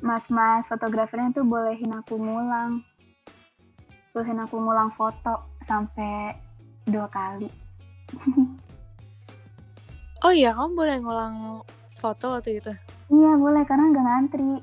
mas-mas 0.00 0.64
fotografernya 0.68 1.32
tuh 1.36 1.46
bolehin 1.46 1.92
aku 1.94 2.16
ngulang 2.18 2.82
bolehin 4.18 4.42
aku 4.42 4.58
ngulang 4.58 4.90
foto 4.90 5.54
sampai 5.62 6.34
dua 6.82 7.06
kali. 7.06 7.46
Oh 10.18 10.34
iya, 10.34 10.50
kamu 10.50 10.74
boleh 10.74 10.98
ngulang 10.98 11.62
foto 11.94 12.34
waktu 12.34 12.58
itu. 12.58 12.74
iya 13.06 13.38
boleh 13.38 13.62
karena 13.62 13.86
nggak 13.86 14.02
ngantri. 14.02 14.58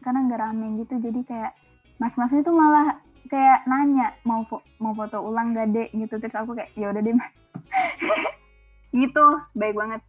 Karena 0.00 0.24
nggak 0.24 0.40
rame 0.40 0.80
gitu 0.80 0.96
jadi 0.96 1.20
kayak 1.20 1.52
mas-masnya 2.00 2.40
tuh 2.40 2.56
malah 2.56 2.96
kayak 3.28 3.68
nanya 3.68 4.16
mau 4.24 4.48
fo- 4.48 4.64
mau 4.80 4.96
foto 4.96 5.20
ulang 5.20 5.52
gak 5.52 5.76
dek? 5.76 5.92
Gitu. 5.92 6.08
Terus 6.16 6.32
aku 6.32 6.56
kayak 6.56 6.72
ya 6.72 6.88
udah 6.88 7.04
deh 7.04 7.12
mas. 7.12 7.44
Gitu 8.96 9.26
baik 9.52 9.76
banget. 9.76 10.00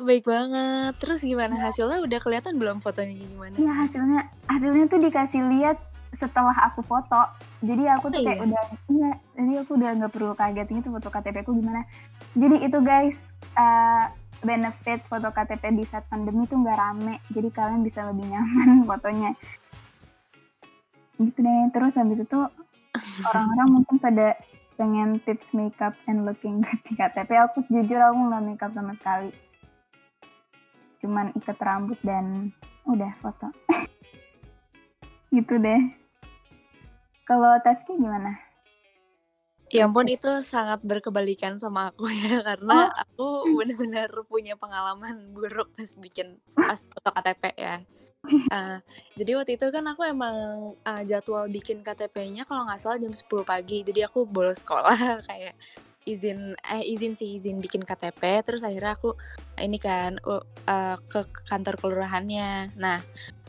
Baik 0.00 0.24
banget. 0.24 0.92
Terus 0.96 1.20
gimana? 1.20 1.52
Hasilnya 1.52 2.00
udah 2.00 2.18
kelihatan 2.24 2.56
belum 2.56 2.80
fotonya 2.80 3.12
gimana? 3.12 3.52
Iya 3.60 3.72
hasilnya 3.84 4.20
hasilnya 4.48 4.88
tuh 4.88 4.96
dikasih 4.96 5.44
lihat 5.44 5.76
setelah 6.12 6.54
aku 6.68 6.84
foto. 6.84 7.24
Jadi 7.64 7.88
aku 7.88 8.12
tuh 8.12 8.20
Oh, 8.20 8.24
kayak 8.24 8.38
iya? 8.38 8.46
udah 8.46 8.64
iya, 8.92 9.10
jadi 9.34 9.52
aku 9.64 9.70
udah 9.80 9.90
nggak 9.96 10.12
perlu 10.12 10.32
kaget 10.36 10.68
gitu 10.68 10.88
foto 10.92 11.08
KTP 11.08 11.36
aku 11.40 11.52
gimana. 11.56 11.82
Jadi 12.36 12.56
itu 12.62 12.78
guys 12.84 13.32
eh, 13.56 14.04
benefit 14.44 15.00
foto 15.08 15.32
KTP 15.32 15.72
di 15.72 15.84
saat 15.88 16.04
pandemi 16.12 16.44
tuh 16.44 16.60
nggak 16.60 16.78
rame. 16.78 17.14
Jadi 17.32 17.48
kalian 17.48 17.80
bisa 17.80 18.04
lebih 18.12 18.28
nyaman 18.28 18.82
fotonya. 18.90 19.32
Gitu 21.16 21.38
deh. 21.40 21.62
Terus 21.72 21.94
habis 21.96 22.20
itu 22.20 22.38
orang-orang 23.32 23.68
mungkin 23.80 23.96
pada 23.96 24.36
pengen 24.76 25.20
tips 25.22 25.54
makeup 25.54 25.94
and 26.04 26.28
looking 26.28 26.60
good 26.60 26.80
di 26.84 26.92
KTP. 26.92 27.30
Aku 27.48 27.64
jujur 27.72 28.00
aku 28.02 28.20
nggak 28.28 28.42
makeup 28.44 28.72
sama 28.76 28.92
sekali. 29.00 29.32
Cuman 31.00 31.32
ikat 31.40 31.58
rambut 31.62 31.98
dan 32.04 32.52
udah 32.84 33.14
foto. 33.22 33.48
gitu 35.32 35.56
deh. 35.56 36.01
Kalau 37.22 37.54
Taski 37.62 37.94
gimana? 37.94 38.34
Ya 39.72 39.88
ampun 39.88 40.04
itu 40.04 40.28
sangat 40.44 40.84
berkebalikan 40.84 41.56
sama 41.56 41.88
aku 41.88 42.04
ya 42.12 42.44
karena 42.48 42.92
Oh. 42.92 42.92
aku 42.92 43.56
benar-benar 43.56 44.12
punya 44.28 44.52
pengalaman 44.52 45.32
buruk 45.32 45.72
pas 45.72 45.88
bikin 45.96 46.36
pas 46.52 46.76
foto 46.76 47.08
KTP 47.08 47.56
ya. 47.56 47.80
Eh, 48.52 48.76
jadi 49.18 49.30
waktu 49.40 49.56
itu 49.56 49.66
kan 49.72 49.84
aku 49.88 50.04
emang 50.04 50.36
eh, 50.84 51.02
jadwal 51.08 51.48
bikin 51.48 51.80
KTP-nya 51.80 52.44
kalau 52.44 52.68
nggak 52.68 52.80
salah 52.84 53.00
jam 53.00 53.16
10 53.16 53.48
pagi. 53.48 53.80
Jadi 53.80 54.04
aku 54.04 54.28
bolos 54.28 54.60
sekolah 54.60 54.92
kayak 55.28 55.56
izin 56.02 56.58
eh 56.58 56.82
izin 56.82 57.14
sih 57.14 57.38
izin 57.38 57.62
bikin 57.62 57.86
KTP 57.86 58.42
terus 58.42 58.66
akhirnya 58.66 58.98
aku 58.98 59.14
ini 59.56 59.78
kan 59.78 60.18
uh, 60.26 60.98
ke 61.08 61.22
kantor 61.48 61.78
kelurahannya. 61.80 62.74
Nah, 62.76 62.98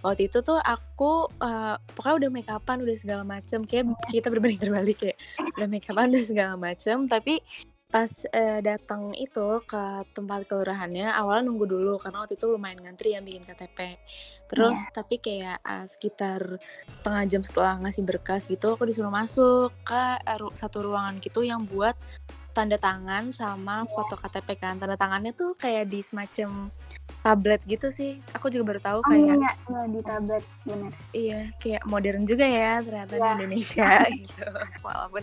waktu 0.03 0.27
itu 0.27 0.43
tuh 0.43 0.60
aku 0.60 1.31
eh, 1.39 1.75
pokoknya 1.95 2.27
udah 2.27 2.29
make 2.29 2.51
upan 2.51 2.83
udah 2.83 2.98
segala 3.00 3.24
macem. 3.24 3.63
Kayak 3.63 3.95
kita 4.12 4.27
berbanding 4.27 4.62
terbalik 4.62 5.00
ya 5.01 5.15
udah 5.57 5.67
make 5.72 5.88
upan 5.88 6.12
udah 6.12 6.25
segala 6.27 6.53
macem. 6.60 7.07
Tapi 7.07 7.39
pas 7.93 8.10
eh, 8.33 8.57
datang 8.65 9.13
itu 9.13 9.62
ke 9.69 9.83
tempat 10.17 10.50
kelurahannya 10.50 11.13
awalnya 11.13 11.45
nunggu 11.45 11.69
dulu 11.69 12.01
karena 12.01 12.25
waktu 12.25 12.41
itu 12.41 12.50
lumayan 12.50 12.81
ngantri 12.81 13.13
yang 13.13 13.22
bikin 13.22 13.45
KTP 13.45 14.01
terus 14.50 14.89
tapi 14.89 15.22
kayak 15.22 15.62
eh, 15.62 15.86
sekitar 15.86 16.57
setengah 16.89 17.24
jam 17.29 17.45
setelah 17.45 17.77
ngasih 17.86 18.01
berkas 18.01 18.50
gitu 18.50 18.74
aku 18.74 18.89
disuruh 18.89 19.13
masuk 19.13 19.69
ke 19.86 20.03
ru- 20.41 20.57
satu 20.57 20.81
ruangan 20.89 21.22
gitu 21.22 21.45
yang 21.45 21.69
buat 21.69 21.93
tanda 22.53 22.77
tangan 22.77 23.33
sama 23.33 23.81
foto 23.89 24.13
KTP 24.13 24.62
kan. 24.62 24.77
Tanda 24.77 24.93
tangannya 24.93 25.33
tuh 25.33 25.57
kayak 25.57 25.89
di 25.89 26.00
semacam 26.05 26.69
tablet 27.23 27.61
gitu 27.63 27.87
sih 27.87 28.19
aku 28.31 28.51
juga 28.51 28.75
baru 28.75 28.81
tahu 28.83 28.99
Oh 28.99 29.07
kayak 29.07 29.35
iya, 29.39 29.51
iya 29.63 29.81
di 29.87 29.99
tablet 30.03 30.43
bener. 30.63 30.91
Iya, 31.11 31.39
kayak 31.57 31.83
modern 31.85 32.23
juga 32.23 32.43
ya 32.43 32.79
ternyata 32.79 33.13
di 33.13 33.21
Iya. 33.21 33.33
Indonesia 33.33 33.87
gitu. 34.21 34.47
Walaupun 34.81 35.21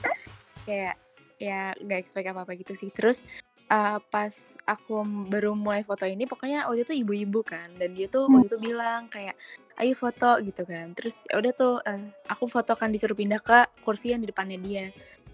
kayak 0.65 0.95
ya 1.37 1.73
nggak 1.77 1.99
expect 1.99 2.27
apa-apa 2.27 2.53
gitu 2.57 2.73
sih. 2.73 2.89
Terus 2.89 3.25
eh, 3.67 3.99
pas 4.09 4.35
aku 4.65 5.01
baru 5.29 5.55
mulai 5.55 5.81
foto 5.81 6.03
ini, 6.03 6.25
pokoknya 6.25 6.67
waktu 6.67 6.83
itu 6.83 6.95
ibu-ibu 7.01 7.41
kan, 7.43 7.71
dan 7.77 7.93
dia 7.93 8.09
tuh 8.09 8.27
Hmm. 8.27 8.41
waktu 8.41 8.49
itu 8.51 8.59
bilang 8.59 9.07
kayak 9.07 9.37
ayo 9.77 9.93
foto 9.95 10.41
gitu 10.41 10.63
kan. 10.65 10.93
Terus 10.93 11.23
ya 11.25 11.39
udah 11.39 11.53
tuh 11.55 11.75
eh, 11.85 12.01
aku 12.27 12.45
fotokan 12.45 12.91
disuruh 12.91 13.15
pindah 13.15 13.41
ke 13.41 13.59
kursi 13.81 14.11
yang 14.11 14.21
di 14.21 14.29
depannya 14.29 14.59
dia. 14.59 14.89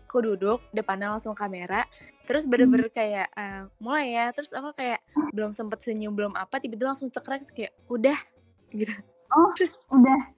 Aku 0.07 0.23
duduk, 0.23 0.63
depannya 0.71 1.11
langsung 1.11 1.35
kamera, 1.35 1.83
terus 2.27 2.45
bener-bener 2.45 2.91
kayak 2.91 3.31
eh, 3.33 3.63
mulai 3.79 4.13
ya. 4.13 4.27
Terus 4.35 4.53
aku 4.53 4.75
kayak 4.75 5.01
belum 5.33 5.55
sempet 5.55 5.81
senyum 5.81 6.13
belum 6.13 6.35
apa, 6.35 6.59
tiba-tiba 6.59 6.93
langsung 6.93 7.09
cekrek 7.09 7.47
kayak 7.55 7.73
udah 7.87 8.19
gitu. 8.75 8.93
Oh. 9.33 9.51
Terus 9.55 9.79
Udah. 9.89 10.37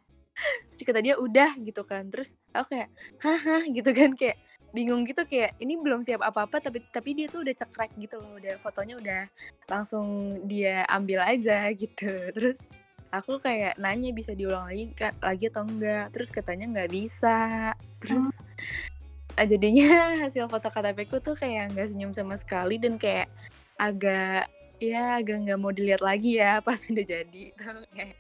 terus 0.71 0.87
kata 0.87 1.03
dia 1.03 1.19
udah 1.19 1.51
gitu 1.67 1.83
kan 1.83 2.07
terus 2.15 2.39
aku 2.55 2.79
kayak 2.79 2.89
haha 3.19 3.67
gitu 3.75 3.91
kan 3.91 4.15
kayak 4.15 4.39
bingung 4.71 5.03
gitu 5.03 5.27
kayak 5.27 5.57
ini 5.59 5.75
belum 5.81 6.05
siap 6.05 6.23
apa-apa 6.23 6.63
tapi 6.63 6.85
tapi 6.93 7.19
dia 7.19 7.27
tuh 7.27 7.43
udah 7.43 7.55
cekrek 7.59 7.91
gitu 7.99 8.21
loh 8.23 8.39
udah 8.39 8.55
fotonya 8.63 8.95
udah 9.01 9.23
langsung 9.67 10.39
dia 10.47 10.87
ambil 10.87 11.27
aja 11.27 11.67
gitu 11.75 12.31
terus 12.37 12.71
aku 13.09 13.41
kayak 13.41 13.81
nanya 13.81 14.13
bisa 14.13 14.37
diulang 14.37 14.69
lagi 14.69 14.93
ka- 14.93 15.17
lagi 15.25 15.49
atau 15.49 15.65
enggak 15.65 16.13
terus 16.13 16.29
katanya 16.29 16.69
nggak 16.69 16.91
bisa 16.93 17.73
terus 17.99 18.37
ah, 18.37 18.45
jadinya 19.45 19.89
hasil 20.23 20.47
foto 20.47 20.67
KTP 20.67 20.99
ku 21.07 21.19
tuh 21.19 21.35
kayak 21.35 21.71
nggak 21.71 21.89
senyum 21.89 22.11
sama 22.11 22.35
sekali 22.35 22.81
dan 22.81 22.97
kayak 22.97 23.29
agak 23.77 24.49
ya 24.79 25.19
agak 25.19 25.43
nggak 25.43 25.59
mau 25.59 25.71
dilihat 25.71 26.01
lagi 26.01 26.39
ya 26.39 26.59
pas 26.67 26.81
udah 26.81 27.05
jadi 27.05 27.45
tuh 27.53 27.85
kayak 27.93 28.17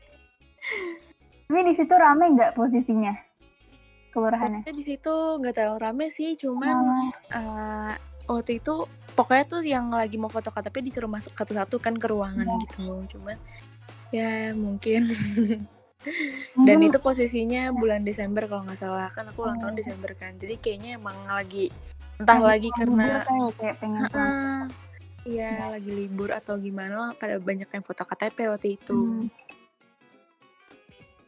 Tapi 1.49 1.61
di 1.65 1.73
situ 1.73 1.95
rame 1.97 2.25
nggak 2.37 2.53
posisinya? 2.53 3.15
Kelurahannya. 4.13 4.69
Di 4.69 4.85
situ 4.85 5.09
nggak 5.41 5.55
terlalu 5.55 5.79
rame 5.81 6.07
sih, 6.09 6.37
cuman 6.37 6.77
Oh, 6.77 7.09
eh, 7.33 7.95
waktu 8.29 8.61
itu 8.61 8.85
pokoknya 9.17 9.45
tuh 9.49 9.63
yang 9.65 9.89
lagi 9.89 10.21
mau 10.21 10.29
foto 10.29 10.53
KTP 10.53 10.85
disuruh 10.85 11.09
masuk 11.09 11.33
satu-satu 11.33 11.81
kan 11.81 11.97
ke 11.97 12.05
ruangan 12.05 12.45
Iya. 12.45 12.57
gitu. 12.69 12.85
Cuman 13.17 13.37
ya 14.13 14.53
mungkin. 14.53 15.09
Dan 16.55 16.79
mungkin- 16.79 16.89
itu 16.91 16.99
posisinya 17.03 17.75
bulan 17.75 18.07
Desember 18.07 18.47
kalau 18.47 18.63
nggak 18.65 18.79
salah 18.79 19.11
kan 19.11 19.29
aku 19.29 19.45
ulang 19.45 19.59
tahun. 19.59 19.75
Desember 19.75 20.11
kan. 20.15 20.35
Jadi 20.39 20.55
kayaknya 20.59 20.91
emang 20.97 21.17
lagi 21.27 21.71
entah 22.19 22.39
lagi 22.39 22.71
karena. 22.75 23.23
Heeh. 23.27 24.59
Iya, 25.29 25.77
lagi 25.77 25.91
libur 25.93 26.33
atau 26.33 26.57
gimana 26.57 26.95
lah, 26.97 27.11
pada 27.13 27.37
banyak 27.37 27.69
yang 27.69 27.85
foto 27.85 28.07
KTP 28.07 28.49
waktu 28.49 28.81
itu. 28.81 28.97
Hmm. 28.97 29.27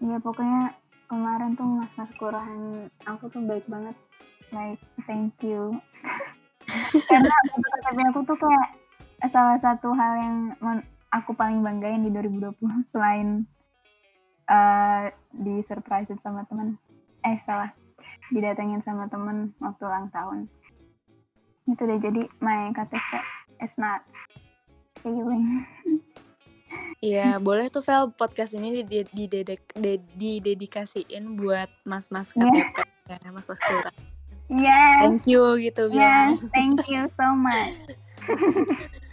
Iya 0.00 0.16
pokoknya 0.24 0.72
kemarin 1.04 1.52
tuh 1.52 1.68
mas-mas 1.68 2.08
kelurahan 2.16 2.88
aku 3.04 3.28
tuh 3.28 3.44
baik 3.44 3.66
banget. 3.68 3.92
Like 4.54 4.80
thank 5.04 5.36
you. 5.44 5.76
Karena 7.10 7.34
foto 7.50 7.66
KTP 7.76 7.98
aku 8.08 8.20
tuh 8.24 8.38
kayak 8.40 8.68
salah 9.28 9.58
satu 9.60 9.92
hal 9.92 10.12
yang 10.16 10.36
aku 11.12 11.36
paling 11.36 11.60
banggain 11.60 12.00
di 12.00 12.08
2020 12.08 12.56
selain 12.94 13.44
eh 14.50 15.04
di 15.30 15.62
surprisein 15.62 16.18
sama 16.18 16.42
teman. 16.44 16.74
Eh 17.22 17.38
salah, 17.38 17.70
didatengin 18.28 18.82
sama 18.82 19.06
temen 19.06 19.54
waktu 19.56 19.82
ulang 19.86 20.10
tahun. 20.10 20.50
Itu 21.64 21.86
deh 21.86 21.96
jadi 21.96 22.26
my 22.42 22.74
KTP 22.74 23.10
is 23.58 23.78
not 23.78 24.02
failing. 25.00 25.62
Iya, 27.00 27.40
boleh 27.40 27.72
tuh 27.72 27.80
Vel 27.80 28.12
podcast 28.12 28.52
ini 28.52 28.84
di 28.84 29.00
di 29.08 29.24
dedek 29.24 29.72
de- 29.72 30.04
didedikasiin 30.14 31.32
buat 31.32 31.72
mas-mas 31.82 32.36
Iya. 32.36 32.44
KTP 32.76 32.76
ya, 33.08 33.30
mas-mas 33.32 33.56
kelurahan. 33.56 33.96
Yes. 34.52 35.00
Thank 35.00 35.24
you 35.32 35.42
gitu 35.64 35.88
bilang. 35.88 36.36
Yes, 36.36 36.44
thank 36.52 36.78
you 36.92 37.08
so 37.08 37.32
much. 37.32 37.72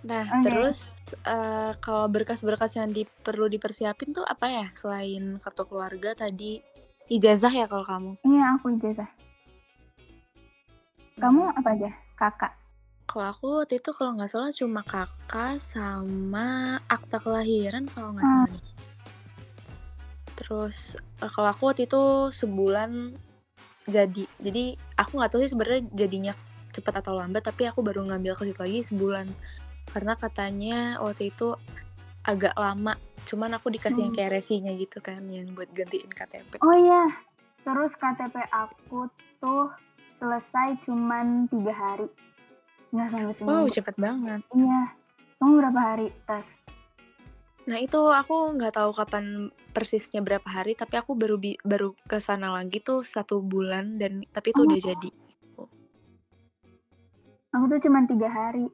Nah, 0.00 0.24
Oke. 0.24 0.48
terus 0.48 1.04
eh, 1.28 1.72
kalau 1.76 2.08
berkas-berkas 2.08 2.80
yang 2.80 2.88
di, 2.88 3.04
perlu 3.04 3.52
dipersiapin 3.52 4.16
tuh 4.16 4.24
apa 4.24 4.48
ya? 4.48 4.66
Selain 4.72 5.36
kartu 5.36 5.68
keluarga 5.68 6.16
tadi 6.16 6.56
ijazah 7.12 7.52
ya 7.52 7.68
kalau 7.68 7.84
kamu. 7.84 8.12
Iya, 8.24 8.44
aku 8.56 8.66
ijazah. 8.80 9.10
Kamu 11.20 11.52
apa 11.52 11.68
aja? 11.76 11.90
Kakak. 12.16 12.52
Kalau 13.04 13.26
aku 13.28 13.46
waktu 13.60 13.82
itu 13.82 13.90
kalau 13.92 14.16
nggak 14.16 14.30
salah 14.30 14.54
cuma 14.54 14.80
kakak 14.86 15.58
sama 15.58 16.78
akta 16.86 17.18
kelahiran 17.20 17.84
kalau 17.90 18.16
nggak 18.16 18.24
Hmm. 18.24 18.32
salah 18.46 18.48
nih. 18.48 18.64
Terus 20.32 20.76
eh, 20.96 21.28
kalau 21.28 21.48
aku 21.52 21.68
waktu 21.68 21.84
itu 21.84 22.02
sebulan 22.32 23.12
jadi. 23.84 24.24
Jadi 24.40 24.64
aku 24.96 25.20
nggak 25.20 25.28
tahu 25.28 25.44
sih 25.44 25.52
sebenarnya 25.52 25.84
jadinya 25.92 26.32
cepat 26.70 27.04
atau 27.04 27.18
lambat, 27.18 27.44
tapi 27.44 27.66
aku 27.66 27.82
baru 27.82 28.06
ngambil 28.06 28.32
ke 28.38 28.48
situ 28.48 28.60
lagi 28.62 28.80
sebulan. 28.80 29.28
Karena 29.90 30.14
katanya 30.14 30.78
waktu 30.98 31.30
itu 31.30 31.54
agak 32.22 32.54
lama. 32.54 32.94
Cuman 33.22 33.52
aku 33.52 33.68
dikasih 33.68 34.02
yang 34.02 34.12
Hmm. 34.12 34.18
kayak 34.18 34.32
resinya 34.34 34.72
gitu 34.72 34.98
kan, 34.98 35.20
yang 35.28 35.50
buat 35.50 35.68
gantiin 35.70 36.08
KTP. 36.08 36.58
Oh 36.58 36.72
iya, 36.72 37.10
terus 37.60 37.94
KTP 37.94 38.38
aku 38.48 39.06
tuh 39.36 39.70
selesai 40.12 40.80
cuman 40.80 41.46
tiga 41.46 41.70
hari. 41.70 42.08
Nggak 42.90 43.08
sampai 43.08 43.24
Wow, 43.24 43.34
seminggu. 43.34 43.68
cepet 43.70 43.96
banget. 43.96 44.40
Iya. 44.50 44.82
Kamu 45.36 45.52
berapa 45.56 45.80
hari 45.80 46.06
tes? 46.24 46.58
Nah 47.62 47.78
itu 47.78 48.00
aku 48.02 48.34
nggak 48.52 48.74
tahu 48.74 48.90
kapan 48.90 49.24
persisnya 49.70 50.20
berapa 50.20 50.44
hari, 50.44 50.74
tapi 50.74 50.96
aku 50.96 51.14
baru 51.14 51.36
bi- 51.36 51.60
baru 51.62 51.94
ke 52.02 52.18
sana 52.18 52.50
lagi 52.50 52.78
tuh 52.78 53.00
satu 53.00 53.38
bulan 53.40 53.94
dan 53.94 54.26
tapi 54.26 54.50
itu 54.50 54.60
Oh. 54.60 54.66
udah 54.66 54.80
jadi. 54.80 55.10
Aku 57.50 57.64
tuh 57.66 57.80
cuman 57.80 58.04
tiga 58.04 58.28
hari. 58.28 58.66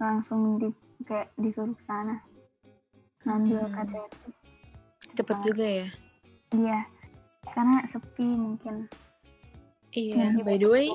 Langsung 0.00 0.58
di 0.58 0.68
kayak 1.04 1.30
disuruh 1.36 1.76
ke 1.76 1.84
sana. 1.84 2.16
Ngambil 3.22 3.60
Hmm. 3.62 3.74
KTP. 3.76 4.16
Cepet 5.12 5.36
Oh. 5.36 5.42
juga 5.44 5.66
ya. 5.66 5.88
Iya. 6.50 6.78
Karena 7.46 7.78
sepi 7.84 8.24
mungkin. 8.24 8.88
Iya. 9.90 10.40
By 10.40 10.56
the 10.56 10.68
way, 10.70 10.86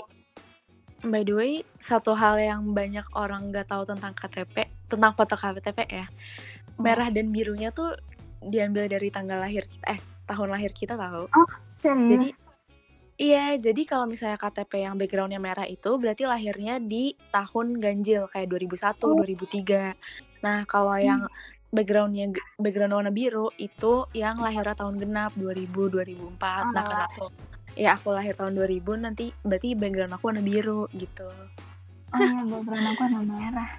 by 1.03 1.21
the 1.21 1.35
way, 1.35 1.53
satu 1.77 2.15
hal 2.15 2.39
yang 2.39 2.71
banyak 2.71 3.05
orang 3.13 3.51
nggak 3.51 3.67
tahu 3.67 3.83
tentang 3.83 4.15
KTP, 4.15 4.65
tentang 4.87 5.11
foto 5.13 5.35
KTP 5.35 5.79
ya, 5.85 6.07
merah 6.77 7.11
dan 7.11 7.29
birunya 7.29 7.69
tuh 7.69 7.93
diambil 8.39 8.87
dari 8.87 9.11
tanggal 9.11 9.37
lahir 9.37 9.67
kita, 9.67 9.85
eh 9.89 9.99
tahun 10.25 10.49
lahir 10.49 10.71
kita 10.71 10.95
tahu. 10.95 11.27
Jadi 11.75 12.31
Serius? 12.31 12.39
Iya, 13.15 13.55
jadi 13.55 13.81
kalau 13.87 14.11
misalnya 14.11 14.35
KTP 14.35 14.83
yang 14.83 14.99
backgroundnya 14.99 15.39
merah 15.39 15.63
itu 15.63 15.95
berarti 15.95 16.27
lahirnya 16.27 16.83
di 16.83 17.15
tahun 17.31 17.79
ganjil 17.79 18.27
kayak 18.27 18.51
2001, 18.51 19.07
Oh. 19.07 19.15
2003. 19.15 19.95
Nah, 20.43 20.67
kalau 20.67 20.91
Hmm. 20.91 21.07
yang 21.07 21.21
backgroundnya 21.71 22.27
background 22.55 22.91
warna 22.91 23.11
biru 23.11 23.55
itu 23.55 24.03
yang 24.11 24.35
lahirnya 24.37 24.75
tahun 24.75 24.99
genap 24.99 25.31
2000, 25.33 25.87
2004. 25.87 26.67
Nah, 26.75 26.83
Oh. 26.83 26.87
karena 26.87 27.05
aku 27.07 27.25
ya 27.75 27.89
aku 27.95 28.07
lahir 28.11 28.35
tahun 28.35 28.53
2000 28.53 28.95
nanti 28.95 29.31
berarti 29.43 29.75
background 29.75 30.11
aku 30.11 30.23
warna 30.27 30.43
biru 30.43 30.87
gitu. 30.91 31.27
Oh 32.11 32.19
iya, 32.19 32.43
background 32.43 32.85
aku 32.85 33.01
warna 33.01 33.19
merah. 33.23 33.69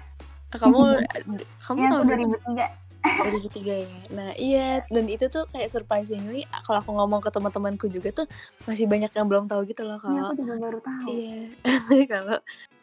Kamu 0.49 0.79
kamu 1.61 1.77
tahun 1.77 1.93
aku 1.93 2.05
berapa? 2.05 2.25
2003. 2.41 2.67
2003 3.07 3.87
ya. 3.87 3.99
Nah, 4.13 4.29
iya 4.37 4.67
dan 4.91 5.05
itu 5.07 5.25
tuh 5.31 5.47
kayak 5.51 5.71
surprisingly 5.71 6.43
kalau 6.67 6.79
aku 6.83 6.91
ngomong 6.93 7.23
ke 7.23 7.29
teman-temanku 7.31 7.87
juga 7.87 8.11
tuh 8.11 8.27
masih 8.67 8.85
banyak 8.85 9.11
yang 9.11 9.27
belum 9.27 9.45
tahu 9.47 9.63
gitu 9.67 9.87
loh 9.87 9.97
Iya, 9.97 10.07
kalau 10.07 10.21
aku 10.27 10.35
juga 10.39 10.55
baru 10.59 10.79
tahu. 10.83 11.07
Iya, 11.07 11.39
kalau 12.13 12.37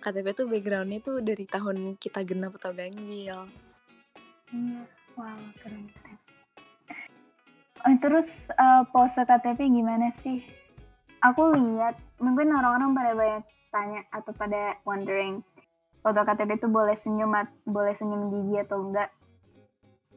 KTP 0.04 0.26
tuh 0.36 0.46
backgroundnya 0.48 0.98
tuh 1.00 1.16
dari 1.24 1.44
tahun 1.48 1.96
kita 1.96 2.20
genap 2.24 2.56
atau 2.60 2.72
ganjil. 2.76 3.48
Iya. 4.52 4.82
Wow, 5.14 5.40
keren 5.62 5.86
keren. 5.94 6.18
Oh, 7.84 7.94
terus 8.00 8.48
eh, 8.50 8.82
pose 8.90 9.22
KTP 9.22 9.68
gimana 9.68 10.08
sih? 10.10 10.40
Aku 11.20 11.52
lihat 11.52 11.96
mungkin 12.20 12.52
orang-orang 12.52 12.96
pada 12.96 13.12
banyak 13.12 13.44
tanya 13.72 14.00
atau 14.12 14.32
pada 14.32 14.76
wondering 14.84 15.40
foto 16.04 16.20
KTP 16.20 16.60
itu 16.60 16.68
boleh 16.68 16.96
senyum 16.96 17.32
boleh 17.64 17.94
senyum 17.96 18.28
gigi 18.28 18.60
atau 18.60 18.84
enggak? 18.84 19.08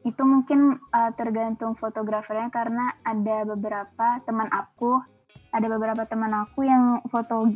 Itu 0.06 0.22
mungkin 0.22 0.78
eh, 0.78 1.10
tergantung 1.16 1.74
fotografernya 1.74 2.50
karena 2.50 2.92
ada 3.02 3.46
beberapa 3.48 4.22
teman 4.22 4.48
aku, 4.50 5.02
ada 5.50 5.66
beberapa 5.66 6.02
teman 6.06 6.32
aku 6.34 6.66
yang 6.66 7.00
foto 7.08 7.50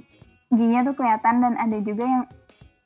giginya 0.52 0.84
tuh 0.84 0.94
kelihatan 0.96 1.40
dan 1.40 1.54
ada 1.56 1.78
juga 1.80 2.04
yang 2.04 2.24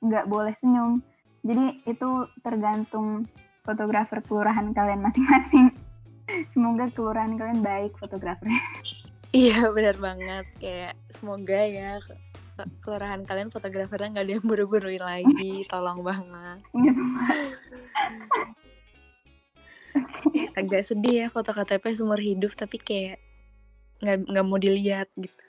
nggak 0.03 0.29
boleh 0.29 0.55
senyum. 0.55 1.03
Jadi 1.47 1.87
itu 1.87 2.11
tergantung 2.43 3.27
fotografer 3.63 4.23
kelurahan 4.23 4.71
kalian 4.71 5.03
masing-masing. 5.03 5.75
Semoga 6.53 6.91
kelurahan 6.91 7.35
kalian 7.35 7.63
baik 7.63 7.95
fotografernya. 7.99 8.63
Iya, 9.35 9.69
benar 9.69 10.01
banget. 10.01 10.49
Kayak 10.57 10.97
semoga 11.13 11.61
ya 11.61 12.01
ke- 12.01 12.17
ke- 12.57 12.73
kelurahan 12.81 13.21
kalian 13.21 13.53
fotografernya 13.53 14.17
nggak 14.17 14.25
ada 14.25 14.35
yang 14.39 14.47
buru-buruin 14.49 15.03
lagi. 15.03 15.61
Tolong 15.73 16.01
banget. 16.01 16.57
Iya 16.73 16.91
semua. 16.95 17.27
Agak 20.61 20.83
sedih 20.85 21.15
ya 21.25 21.27
foto 21.29 21.53
KTP 21.53 21.93
seumur 21.97 22.21
hidup 22.21 22.53
tapi 22.55 22.81
kayak 22.81 23.19
nggak 24.01 24.29
nggak 24.29 24.45
mau 24.45 24.61
dilihat 24.61 25.09
gitu. 25.17 25.45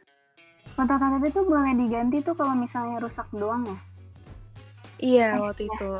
Foto 0.75 0.93
KTP 0.95 1.23
tuh 1.33 1.43
boleh 1.47 1.73
diganti 1.75 2.21
tuh 2.23 2.35
kalau 2.35 2.53
misalnya 2.53 3.01
rusak 3.01 3.27
doang 3.33 3.65
ya. 3.65 3.79
Iya, 4.97 5.29
waktu 5.37 5.69
itu. 5.69 5.91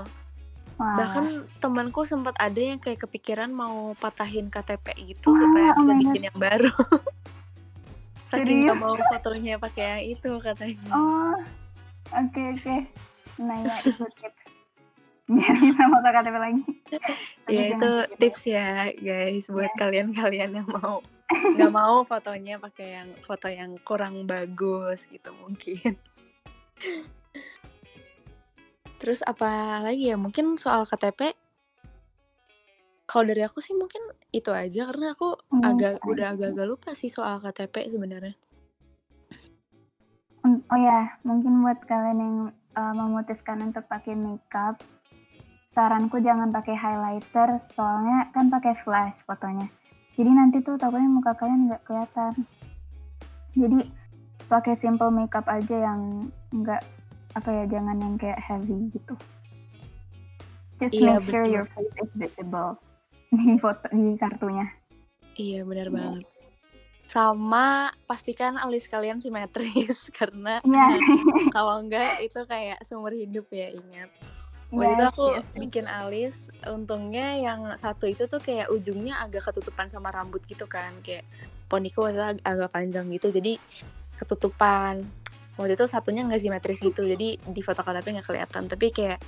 Wah. 0.78 0.94
Bahkan 0.94 1.26
temanku 1.58 2.06
sempat 2.06 2.38
ada 2.38 2.62
yang 2.62 2.78
kayak 2.78 3.02
kepikiran 3.10 3.50
mau 3.50 3.98
patahin 3.98 4.54
KTP 4.54 5.18
gitu 5.18 5.34
Wah, 5.34 5.40
supaya 5.42 5.70
oh 5.74 5.82
bisa 5.82 5.94
bikin 5.98 6.22
yang 6.30 6.38
baru. 6.38 6.74
Saking 8.30 8.68
gak 8.68 8.78
mau 8.78 8.94
fotonya 8.94 9.56
pakai 9.58 9.84
yang 9.88 10.04
itu 10.20 10.32
katanya. 10.44 10.92
Oh, 10.92 11.40
oke 12.12 12.42
oke. 12.60 12.78
Nah 13.40 13.58
ya 13.64 13.76
itu 13.88 14.06
tips 14.20 14.67
biar 15.28 15.56
bisa 15.60 15.84
foto 15.92 16.08
KTP 16.08 16.36
lagi. 16.40 16.64
Ya 17.52 17.62
itu 17.76 17.76
gitu. 17.76 17.92
tips 18.16 18.42
ya 18.48 18.88
guys 18.96 19.52
buat 19.52 19.72
kalian-kalian 19.76 20.52
yang 20.64 20.68
mau 20.72 21.04
nggak 21.60 21.74
mau 21.76 22.08
fotonya 22.08 22.56
pakai 22.56 22.88
yang 22.96 23.10
foto 23.28 23.52
yang 23.52 23.76
kurang 23.84 24.24
bagus 24.24 25.12
gitu 25.12 25.36
mungkin. 25.36 26.00
Terus 28.98 29.22
apa 29.22 29.84
lagi 29.84 30.10
ya 30.10 30.18
mungkin 30.18 30.58
soal 30.58 30.88
KTP 30.88 31.36
kalau 33.08 33.24
dari 33.24 33.40
aku 33.44 33.64
sih 33.64 33.72
mungkin 33.72 34.04
itu 34.36 34.52
aja 34.52 34.84
karena 34.92 35.16
aku 35.16 35.36
Hmm, 35.48 35.64
agak 35.64 36.00
aja. 36.00 36.04
udah 36.04 36.28
agak-agak 36.36 36.68
lupa 36.68 36.90
sih 36.92 37.08
soal 37.08 37.40
KTP 37.40 37.88
sebenarnya. 37.88 38.36
Mm, 40.44 40.60
Oh 40.68 40.80
ya, 40.80 41.16
mungkin 41.24 41.64
buat 41.64 41.80
kalian 41.88 42.20
yang 42.20 42.36
uh, 42.76 42.94
memutuskan 42.94 43.64
untuk 43.64 43.88
pakai 43.88 44.12
makeup, 44.12 44.76
saranku 45.68 46.18
jangan 46.18 46.50
pakai 46.50 46.74
highlighter, 46.74 47.60
soalnya 47.62 48.32
kan 48.32 48.48
pakai 48.48 48.74
flash 48.78 49.20
fotonya. 49.22 49.68
Jadi 50.16 50.32
nanti 50.32 50.58
tuh 50.60 50.76
takutnya 50.76 51.06
muka 51.06 51.36
kalian 51.36 51.70
nggak 51.70 51.84
kelihatan. 51.84 52.34
Jadi 53.54 53.80
pakai 54.48 54.74
simple 54.74 55.12
makeup 55.12 55.46
aja 55.46 55.92
yang 55.92 56.32
nggak 56.50 56.82
apa 57.36 57.50
ya, 57.54 57.64
jangan 57.70 57.98
yang 58.00 58.16
kayak 58.16 58.40
heavy 58.40 58.90
gitu. 58.90 59.14
Just 60.78 60.94
Iya, 60.94 61.18
make 61.18 61.26
sure 61.26 61.44
betul. 61.44 61.54
your 61.54 61.66
face 61.68 61.96
is 62.00 62.12
visible 62.14 62.78
di 63.36 63.58
foto 63.58 63.86
di 63.92 64.16
kartunya. 64.16 64.66
Iya 65.36 65.62
benar 65.62 65.88
Iya. 65.88 65.94
banget. 65.94 66.24
Sama 67.08 67.66
pastikan 68.04 68.58
alis 68.58 68.88
kalian 68.88 69.20
simetris 69.20 70.10
karena 70.18 70.62
Iya. 70.62 70.86
kalau 71.52 71.78
enggak 71.78 72.22
itu 72.22 72.42
kayak 72.46 72.82
seumur 72.82 73.12
hidup 73.12 73.46
ya 73.50 73.70
ingat. 73.70 74.10
Waktu 74.68 75.00
itu 75.00 75.06
aku 75.08 75.26
yes. 75.32 75.46
bikin 75.56 75.86
alis, 75.88 76.36
untungnya 76.68 77.40
yang 77.40 77.72
satu 77.80 78.04
itu 78.04 78.28
tuh 78.28 78.44
kayak 78.44 78.68
ujungnya 78.68 79.24
agak 79.24 79.48
ketutupan 79.48 79.88
sama 79.88 80.12
rambut 80.12 80.44
gitu 80.44 80.68
kan, 80.68 80.92
kayak 81.00 81.24
poniku 81.72 82.04
waktu 82.04 82.20
itu 82.20 82.26
ag- 82.36 82.44
agak 82.44 82.70
panjang 82.76 83.08
gitu, 83.16 83.32
jadi 83.32 83.56
ketutupan. 84.20 85.08
Waktu 85.56 85.74
itu 85.80 85.86
satunya 85.88 86.28
nggak 86.28 86.42
simetris 86.44 86.84
gitu, 86.84 87.02
jadi 87.08 87.40
di 87.40 87.62
foto 87.64 87.80
KTP 87.80 88.20
nggak 88.20 88.28
kelihatan. 88.28 88.64
Tapi 88.68 88.88
kayak 88.92 89.20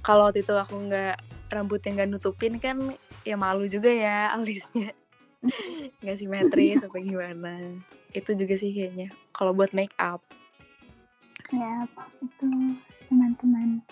kalau 0.00 0.32
waktu 0.32 0.42
itu 0.42 0.56
aku 0.56 0.74
nggak 0.88 1.16
rambutnya 1.52 1.90
nggak 2.02 2.08
nutupin 2.16 2.56
kan, 2.56 2.96
ya 3.20 3.36
malu 3.36 3.68
juga 3.68 3.92
ya 3.92 4.28
alisnya 4.34 4.96
nggak 6.00 6.16
simetris 6.16 6.88
apa 6.88 6.98
gimana. 7.04 7.84
Itu 8.16 8.32
juga 8.32 8.56
sih 8.56 8.72
kayaknya 8.72 9.12
kalau 9.36 9.52
buat 9.52 9.76
make 9.76 9.92
up. 10.00 10.24
Ya, 11.52 11.86
itu 12.24 12.48
teman-teman. 13.06 13.84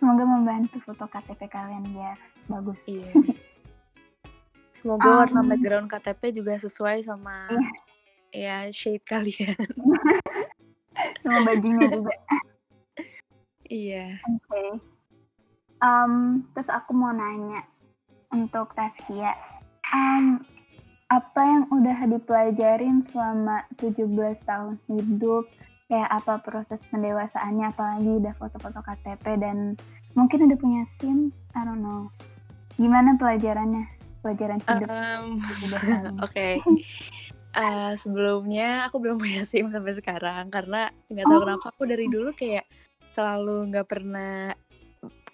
Semoga 0.00 0.24
membantu 0.24 0.80
foto 0.80 1.04
KTP 1.04 1.52
kalian 1.52 1.84
biar 1.92 2.16
bagus. 2.48 2.88
Iya. 2.88 3.12
Semoga 4.72 5.12
Um, 5.12 5.18
warna 5.20 5.40
background 5.44 5.88
KTP 5.92 6.40
juga 6.40 6.56
sesuai 6.56 7.04
sama 7.04 7.52
ya 8.32 8.64
shade 8.72 9.04
kalian. 9.04 9.58
Sama 11.24 11.44
bajunya 11.44 11.86
juga. 11.90 12.12
iya. 13.68 14.20
Oke. 14.24 14.80
Em, 15.80 16.44
terus 16.52 16.68
aku 16.68 16.92
mau 16.92 17.08
nanya 17.12 17.64
untuk 18.28 18.76
Taskia, 18.76 19.32
em, 19.90 20.44
apa 21.08 21.40
yang 21.40 21.64
udah 21.72 22.04
dipelajarin 22.04 23.00
selama 23.00 23.64
17 23.80 24.44
tahun 24.44 24.76
hidup? 24.92 25.48
Kayak 25.90 26.22
apa 26.22 26.38
proses 26.38 26.86
pendewasaannya, 26.86 27.66
apalagi 27.66 28.10
udah 28.22 28.34
foto-foto 28.38 28.78
KTP 28.78 29.42
dan 29.42 29.74
mungkin 30.14 30.46
udah 30.46 30.54
punya 30.54 30.82
SIM, 30.86 31.34
I 31.52 31.66
don't 31.66 31.82
know. 31.82 32.06
Gimana 32.78 33.18
pelajarannya? 33.18 33.90
Pelajaran 34.22 34.62
hidup 34.62 34.86
Em, 34.86 35.24
17 35.42 35.82
tahun. 35.82 36.14
Oke. 36.26 36.48
Eh, 37.50 37.92
sebelumnya 37.98 38.86
aku 38.86 39.02
belum 39.02 39.18
punya 39.18 39.42
SIM 39.50 39.74
sampai 39.74 39.90
sekarang 39.90 40.46
karena 40.54 40.86
nggak 41.10 41.26
tahu 41.26 41.34
Oh. 41.34 41.42
kenapa 41.42 41.66
aku 41.74 41.82
dari 41.82 42.06
dulu 42.06 42.30
kayak 42.30 42.62
selalu 43.10 43.74
nggak 43.74 43.90
pernah 43.90 44.54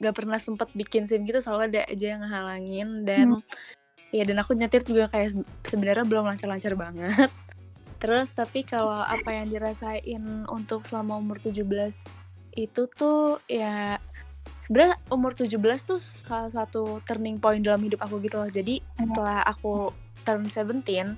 nggak 0.00 0.14
pernah 0.16 0.40
sempet 0.40 0.72
bikin 0.72 1.04
SIM 1.04 1.28
gitu 1.28 1.44
selalu 1.44 1.68
ada 1.68 1.84
aja 1.84 2.06
yang 2.16 2.24
ngehalangin 2.24 2.88
dan 3.04 3.36
ya 4.08 4.24
dan 4.24 4.40
aku 4.40 4.56
nyetir 4.56 4.80
juga 4.80 5.12
kayak 5.12 5.28
se- 5.28 5.48
sebenarnya 5.68 6.08
belum 6.08 6.24
lancar-lancar 6.24 6.72
banget. 6.72 7.28
Terus 7.96 8.37
tapi 8.37 8.61
kalau 8.62 9.00
apa 9.00 9.32
yang 9.32 9.48
dirasain 9.48 10.44
untuk 10.48 10.85
selama 10.85 11.16
umur 11.16 11.40
17 11.40 11.64
itu 12.56 12.82
tuh 12.88 13.40
ya 13.48 14.00
sebenarnya 14.59 14.96
umur 15.12 15.32
17 15.37 15.56
tuh 15.85 16.00
salah 16.00 16.48
satu 16.48 17.00
turning 17.04 17.37
point 17.40 17.61
dalam 17.61 17.80
hidup 17.85 18.00
aku 18.04 18.20
gitu 18.24 18.37
loh. 18.40 18.48
Jadi 18.48 18.80
setelah 18.96 19.44
aku 19.44 19.92
turn 20.24 20.48
17 20.48 21.16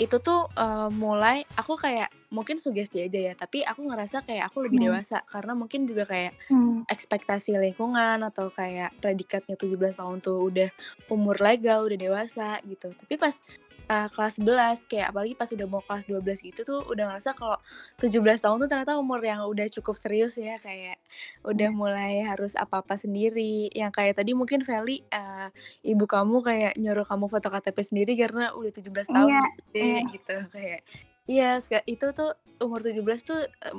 itu 0.00 0.16
tuh 0.16 0.48
eh, 0.56 0.88
mulai 0.88 1.44
aku 1.60 1.76
kayak 1.76 2.08
mungkin 2.32 2.56
sugesti 2.56 3.04
aja 3.04 3.20
ya, 3.20 3.32
tapi 3.36 3.60
aku 3.66 3.84
ngerasa 3.84 4.24
kayak 4.24 4.48
aku 4.48 4.64
lebih 4.64 4.80
Hmm. 4.80 4.96
dewasa 4.96 5.20
karena 5.28 5.52
mungkin 5.52 5.84
juga 5.84 6.08
kayak 6.08 6.32
Hmm, 6.48 6.82
ekspektasi 6.88 7.54
lingkungan 7.60 8.18
atau 8.24 8.48
kayak 8.48 8.96
predikatnya 8.98 9.54
17 9.60 10.00
tahun 10.00 10.18
tuh 10.24 10.38
udah 10.48 10.70
umur 11.12 11.36
legal, 11.38 11.84
udah 11.84 11.98
dewasa 12.00 12.58
gitu. 12.64 12.90
Tapi 12.96 13.14
pas 13.20 13.44
uh, 13.90 14.06
kelas 14.08 14.38
11 14.38 14.86
kayak 14.86 15.10
apalagi 15.10 15.34
pas 15.34 15.50
udah 15.50 15.66
mau 15.66 15.82
kelas 15.82 16.06
12 16.06 16.22
gitu 16.46 16.60
tuh 16.62 16.80
udah 16.86 17.10
ngerasa 17.10 17.34
kalau 17.34 17.58
17 17.98 18.14
tahun 18.38 18.56
tuh 18.62 18.68
ternyata 18.70 18.94
umur 18.94 19.18
yang 19.18 19.42
udah 19.44 19.66
cukup 19.68 19.98
serius 19.98 20.38
ya. 20.38 20.56
Kayak 20.56 21.02
udah 21.42 21.68
mulai 21.74 22.22
harus 22.22 22.54
apa-apa 22.54 22.94
sendiri. 22.94 23.66
Yang 23.70 23.92
kayak 23.92 24.14
tadi 24.16 24.32
mungkin 24.32 24.62
Feli 24.62 25.02
uh, 25.10 25.50
ibu 25.82 26.06
kamu 26.06 26.38
kayak 26.40 26.72
nyuruh 26.78 27.02
kamu 27.02 27.26
foto 27.26 27.50
KTP 27.50 27.78
sendiri 27.82 28.12
karena 28.14 28.54
udah 28.54 28.70
17 28.70 28.86
tahun 29.10 29.26
Iya, 29.28 29.42
gede 29.58 29.82
iya. 29.82 30.00
gitu. 30.14 30.36
Kayak 30.48 30.80
Iya, 31.26 31.50
seka- 31.58 31.86
itu 31.86 32.06
tuh 32.10 32.34
umur 32.58 32.82
17 32.82 32.98
tuh 33.22 33.38
em, 33.62 33.78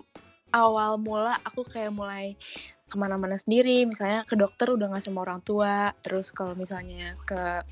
awal 0.51 0.95
mula 0.95 1.35
aku 1.43 1.63
kayak 1.63 1.91
mulai 1.91 2.39
ke 2.87 2.95
mana-mana 2.95 3.35
sendiri, 3.35 3.83
misalnya 3.83 4.27
ke 4.27 4.35
dokter 4.35 4.67
udah 4.67 4.87
nggak 4.87 4.99
sama 4.99 5.23
orang 5.23 5.39
tua, 5.39 5.95
terus 5.99 6.31
kalau 6.31 6.55
misalnya 6.55 7.15
ke 7.23 7.63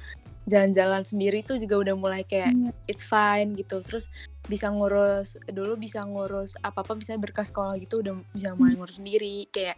jalan-jalan 0.50 1.06
sendiri 1.06 1.46
tuh 1.46 1.56
juga 1.56 1.78
udah 1.78 1.96
mulai 1.96 2.26
kayak 2.26 2.52
Iya. 2.52 2.72
it's 2.90 3.06
fine 3.06 3.54
gitu, 3.54 3.80
terus 3.86 4.10
bisa 4.44 4.74
ngurus 4.74 5.38
dulu 5.46 5.78
bisa 5.78 6.02
ngurus 6.02 6.58
apa-apa 6.60 6.98
misalnya 6.98 7.22
berkas 7.22 7.54
sekolah 7.54 7.78
gitu 7.78 8.02
udah 8.02 8.18
bisa 8.34 8.58
mulai 8.58 8.74
ngurus 8.74 8.98
sendiri 8.98 9.46
kayak 9.54 9.78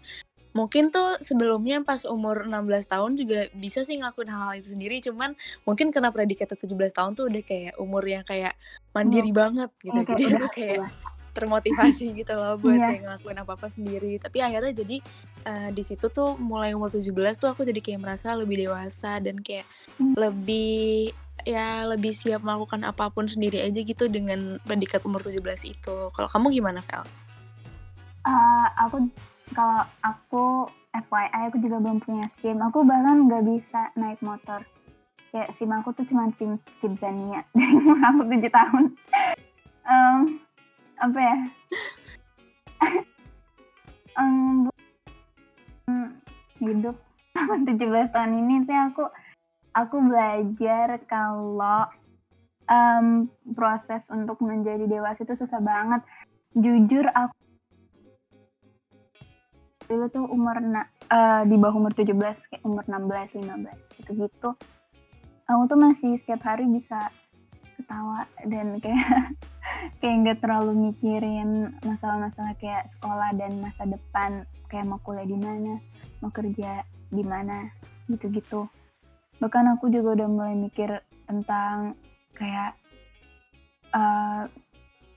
mungkin 0.51 0.91
tuh 0.91 1.15
sebelumnya 1.19 1.79
pas 1.83 2.03
umur 2.03 2.43
16 2.43 2.87
tahun 2.87 3.11
juga 3.15 3.47
bisa 3.51 3.83
sih 3.83 3.95
ngelakuin 3.95 4.31
hal-hal 4.31 4.59
itu 4.59 4.75
sendiri 4.75 4.99
cuman 4.99 5.31
mungkin 5.63 5.91
karena 5.91 6.11
predikatnya 6.11 6.55
17 6.55 6.91
tahun 6.91 7.11
tuh 7.15 7.31
udah 7.31 7.43
kayak 7.43 7.73
umur 7.79 8.03
yang 8.03 8.23
kayak 8.23 8.55
mandiri 8.91 9.31
banget 9.31 9.71
gitu 9.79 9.95
Iya, 9.95 10.03
kayak 10.07 10.19
jadi 10.19 10.33
udah 10.35 10.51
kayak. 10.51 10.87
Termotivasi 11.31 12.11
gitu 12.19 12.33
loh 12.33 12.55
buat 12.55 12.75
Iya. 12.75 12.87
kayak 12.87 13.01
ngelakuin 13.03 13.39
apa-apa 13.39 13.67
sendiri 13.67 14.15
tapi 14.17 14.39
akhirnya 14.39 14.73
jadi 14.73 14.97
eh, 15.43 15.69
di 15.71 15.81
situ 15.81 16.07
tuh 16.07 16.35
mulai 16.35 16.71
umur 16.71 16.87
17 16.87 17.11
tuh 17.35 17.49
aku 17.49 17.63
jadi 17.63 17.79
kayak 17.79 17.99
merasa 17.99 18.31
lebih 18.33 18.61
dewasa 18.61 19.17
dan 19.17 19.39
kayak 19.39 19.63
Hmm. 19.95 20.13
lebih 20.13 21.11
ya 21.41 21.83
lebih 21.83 22.11
siap 22.11 22.41
melakukan 22.41 22.83
apa 22.83 23.09
pun 23.09 23.25
sendiri 23.25 23.59
aja 23.59 23.81
gitu 23.81 24.05
dengan 24.05 24.61
predikat 24.61 25.01
umur 25.03 25.19
17 25.19 25.41
itu 25.65 25.95
kalau 26.11 26.29
kamu 26.29 26.53
gimana 26.53 26.79
Vel? 26.79 27.01
Eh, 28.21 28.67
aku 28.77 29.09
kalau 29.51 29.81
aku 29.99 30.43
FYI 30.91 31.49
aku 31.49 31.57
juga 31.57 31.79
belum 31.79 31.97
punya 31.97 32.27
SIM. 32.29 32.59
Aku 32.61 32.83
bahkan 32.83 33.25
nggak 33.25 33.47
bisa 33.47 33.89
naik 33.95 34.19
motor. 34.19 34.61
Kayak 35.31 35.49
SIM 35.49 35.71
aku 35.71 35.95
tuh 35.95 36.03
cuma 36.05 36.27
SIM 36.31 36.53
Kidzania 36.77 37.41
dari 37.55 37.73
umur 37.73 37.97
aku 37.97 38.21
7 38.27 38.51
tahun. 38.51 38.83
Em, 39.81 40.17
apa 41.01 41.19
ya? 41.19 41.37
Hmm, 44.11 44.69
hidup 46.61 46.99
selama 47.33 47.63
17 47.65 48.13
tahun 48.13 48.31
ini 48.43 48.55
sih 48.67 48.75
aku 48.75 49.07
aku 49.73 49.97
belajar 50.03 50.99
kalau 51.09 51.89
em, 52.69 53.31
proses 53.55 54.05
untuk 54.11 54.37
menjadi 54.45 54.85
dewasa 54.85 55.25
itu 55.25 55.33
susah 55.33 55.57
banget. 55.63 56.05
Jujur 56.53 57.07
aku 57.07 57.33
dulu 59.91 60.05
tuh 60.07 60.23
umur 60.27 60.55
na- 60.63 60.91
eh, 61.11 61.43
di 61.49 61.55
bawah 61.59 61.75
umur 61.75 61.91
17 61.91 62.47
kayak 62.47 62.63
umur 62.63 62.87
16 62.87 63.35
15 63.35 63.91
gitu 63.99 64.11
gitu 64.15 64.49
aku 65.51 65.61
tuh 65.67 65.75
masih 65.75 66.15
setiap 66.15 66.47
hari 66.47 66.63
bisa 66.71 67.11
ketawa 67.75 68.23
dan 68.47 68.79
kayak 68.79 69.03
kayak 70.01 70.15
nggak 70.21 70.39
terlalu 70.41 70.91
mikirin 70.91 71.73
masalah-masalah 71.81 72.53
kayak 72.61 72.85
sekolah 72.89 73.33
dan 73.37 73.57
masa 73.61 73.85
depan 73.89 74.45
kayak 74.69 74.87
mau 74.87 75.01
kuliah 75.01 75.25
di 75.25 75.37
mana 75.37 75.81
mau 76.21 76.29
kerja 76.29 76.85
di 77.11 77.23
mana 77.25 77.67
gitu-gitu. 78.07 78.69
Bahkan 79.41 79.77
aku 79.77 79.89
juga 79.89 80.21
udah 80.21 80.27
mulai 80.29 80.55
mikir 80.55 81.01
tentang 81.25 81.97
kayak 82.37 82.77
eh, 83.91 84.43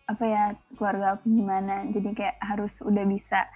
apa 0.04 0.24
ya 0.24 0.44
keluarga 0.76 1.16
aku 1.16 1.28
gimana. 1.28 1.84
Jadi 1.92 2.10
kayak 2.16 2.36
harus 2.40 2.80
udah 2.80 3.04
bisa 3.04 3.46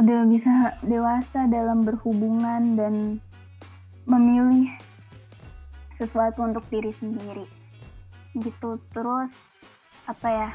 udah 0.00 0.24
bisa 0.24 0.80
dewasa 0.80 1.44
dalam 1.44 1.84
berhubungan 1.84 2.74
dan 2.74 2.94
memilih 4.08 4.72
sesuatu 5.92 6.40
untuk 6.40 6.64
diri 6.72 6.90
sendiri. 6.90 7.44
Gitu 8.32 8.80
terus 8.96 9.49
apa 10.10 10.28
ya 10.28 10.50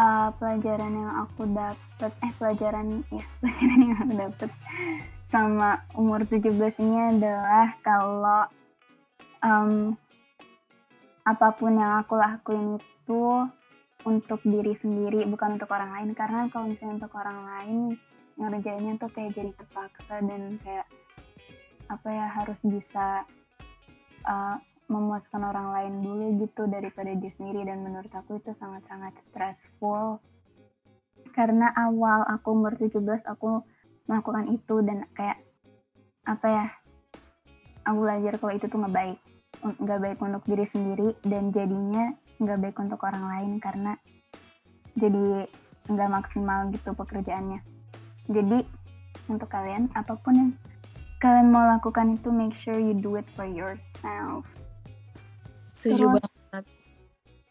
uh, 0.00 0.28
pelajaran 0.40 0.92
yang 0.96 1.12
aku 1.28 1.44
dapat 1.52 2.12
eh 2.24 2.32
pelajaran 2.40 3.04
ya 3.12 3.24
pelajaran 3.44 3.80
yang 3.84 3.98
aku 4.00 4.12
dapat 4.16 4.50
sama 5.28 5.84
umur 5.92 6.24
17 6.24 6.56
ini 6.80 7.20
adalah 7.20 7.76
kalau 7.84 8.48
em, 9.44 9.92
apa 11.28 11.52
pun 11.52 11.76
yang 11.76 12.00
aku 12.00 12.16
lakuin 12.16 12.80
itu 12.80 13.44
untuk 14.08 14.40
diri 14.40 14.72
sendiri 14.72 15.28
bukan 15.28 15.60
untuk 15.60 15.68
orang 15.68 15.92
lain. 15.92 16.16
Karena 16.16 16.48
kalau 16.48 16.72
misalnya 16.72 17.04
untuk 17.04 17.12
orang 17.20 17.38
lain 17.44 17.78
ngerjainnya 18.40 18.96
tuh 18.96 19.12
kayak 19.12 19.36
jadi 19.36 19.50
terpaksa 19.52 20.24
dan 20.24 20.56
kayak 20.64 20.88
apa 21.92 22.08
ya 22.08 22.26
harus 22.32 22.56
bisa 22.64 23.28
uh, 24.24 24.56
memuaskan 24.88 25.44
orang 25.44 25.68
lain 25.70 25.94
dulu 26.00 26.26
gitu 26.42 26.64
daripada 26.64 27.12
diri 27.12 27.32
sendiri. 27.36 27.68
Dan 27.68 27.84
menurut 27.84 28.10
aku 28.10 28.40
itu 28.40 28.56
sangat-sangat 28.56 29.14
stressful. 29.28 30.18
Karena 31.36 31.70
awal 31.76 32.24
aku 32.24 32.56
umur 32.56 32.74
17 32.74 33.04
aku 33.28 33.62
melakukan 34.08 34.48
itu. 34.48 34.80
Dan 34.80 35.04
kayak 35.12 35.38
apa 36.24 36.46
ya 36.48 36.66
aku 37.84 37.98
belajar 38.00 38.32
kalau 38.40 38.52
itu 38.56 38.66
tuh 38.66 38.78
nggak 38.80 38.96
baik. 38.96 39.18
Nggak 39.78 40.00
baik 40.00 40.18
untuk 40.24 40.42
diri 40.48 40.66
sendiri. 40.66 41.08
Dan 41.20 41.52
jadinya 41.52 42.08
nggak 42.40 42.58
baik 42.58 42.76
untuk 42.80 43.00
orang 43.04 43.24
lain 43.28 43.52
karena 43.60 43.92
jadi 44.96 45.44
nggak 45.84 46.10
maksimal 46.10 46.72
gitu 46.72 46.96
pekerjaannya. 46.96 47.60
Jadi 48.28 48.58
untuk 49.28 49.52
kalian 49.52 49.92
apa 49.92 50.16
pun 50.16 50.34
yang 50.36 50.50
kalian 51.20 51.50
mau 51.52 51.66
lakukan 51.66 52.16
itu 52.16 52.32
make 52.32 52.56
sure 52.56 52.78
you 52.78 52.96
do 52.96 53.18
it 53.18 53.26
for 53.34 53.44
yourself 53.44 54.46
Setuju 55.78 55.94
Terus- 56.04 56.14
banget. 56.18 56.64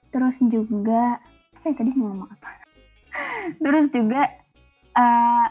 terus 0.07 0.37
juga 0.41 1.19
eh 1.61 1.73
tadi 1.75 1.91
mau 1.93 2.09
ngomong 2.09 2.31
apa? 2.31 2.49
Terus 3.63 3.87
juga 3.89 4.21
eh, 4.93 5.45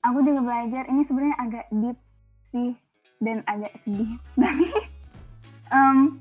aku 0.00 0.18
juga 0.22 0.40
belajar 0.42 0.88
ini 0.88 1.02
sebenarnya 1.02 1.36
agak 1.38 1.66
deep 1.70 1.98
sih 2.42 2.74
dan 3.18 3.40
agak 3.44 3.72
sedih. 3.80 4.16
Tapi 4.42 4.66
em, 5.70 6.18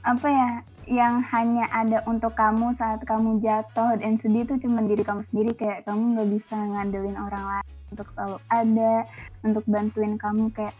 apa 0.00 0.28
ya 0.28 0.50
yang 0.90 1.22
hanya 1.22 1.70
ada 1.70 2.02
untuk 2.04 2.34
kamu 2.34 2.74
saat 2.74 3.04
kamu 3.06 3.38
jatuh 3.38 3.94
dan 3.94 4.18
sedih 4.18 4.42
itu 4.42 4.58
cuma 4.60 4.82
diri 4.82 5.02
kamu 5.02 5.22
sendiri. 5.28 5.52
Kayak 5.54 5.84
kamu 5.84 6.16
nggak 6.16 6.30
bisa 6.30 6.56
ngandelin 6.56 7.16
orang 7.16 7.44
lain 7.58 7.68
untuk 7.90 8.06
selalu 8.14 8.38
ada 8.48 8.94
untuk 9.42 9.64
bantuin 9.66 10.14
kamu 10.14 10.50
kayak 10.50 10.74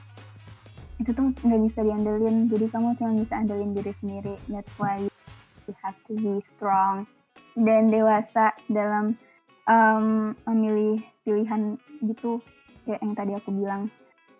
itu 1.00 1.10
tuh 1.16 1.32
nggak 1.32 1.60
bisa 1.64 1.80
diandelin. 1.80 2.52
Jadi 2.52 2.66
kamu 2.68 2.92
cuma 3.00 3.16
bisa 3.16 3.40
andelin 3.40 3.72
diri 3.72 3.92
sendiri. 3.96 4.36
That's 4.52 4.70
why 4.76 5.08
you 5.64 5.74
have 5.80 5.96
to 6.06 6.12
be 6.12 6.36
strong 6.44 7.08
dan 7.56 7.88
dewasa 7.88 8.52
dalam 8.68 9.16
um, 9.64 10.36
memilih 10.44 11.00
pilihan 11.24 11.80
gitu. 12.04 12.44
Kayak 12.84 13.00
yang 13.00 13.14
tadi 13.16 13.32
aku 13.32 13.50
bilang. 13.50 13.88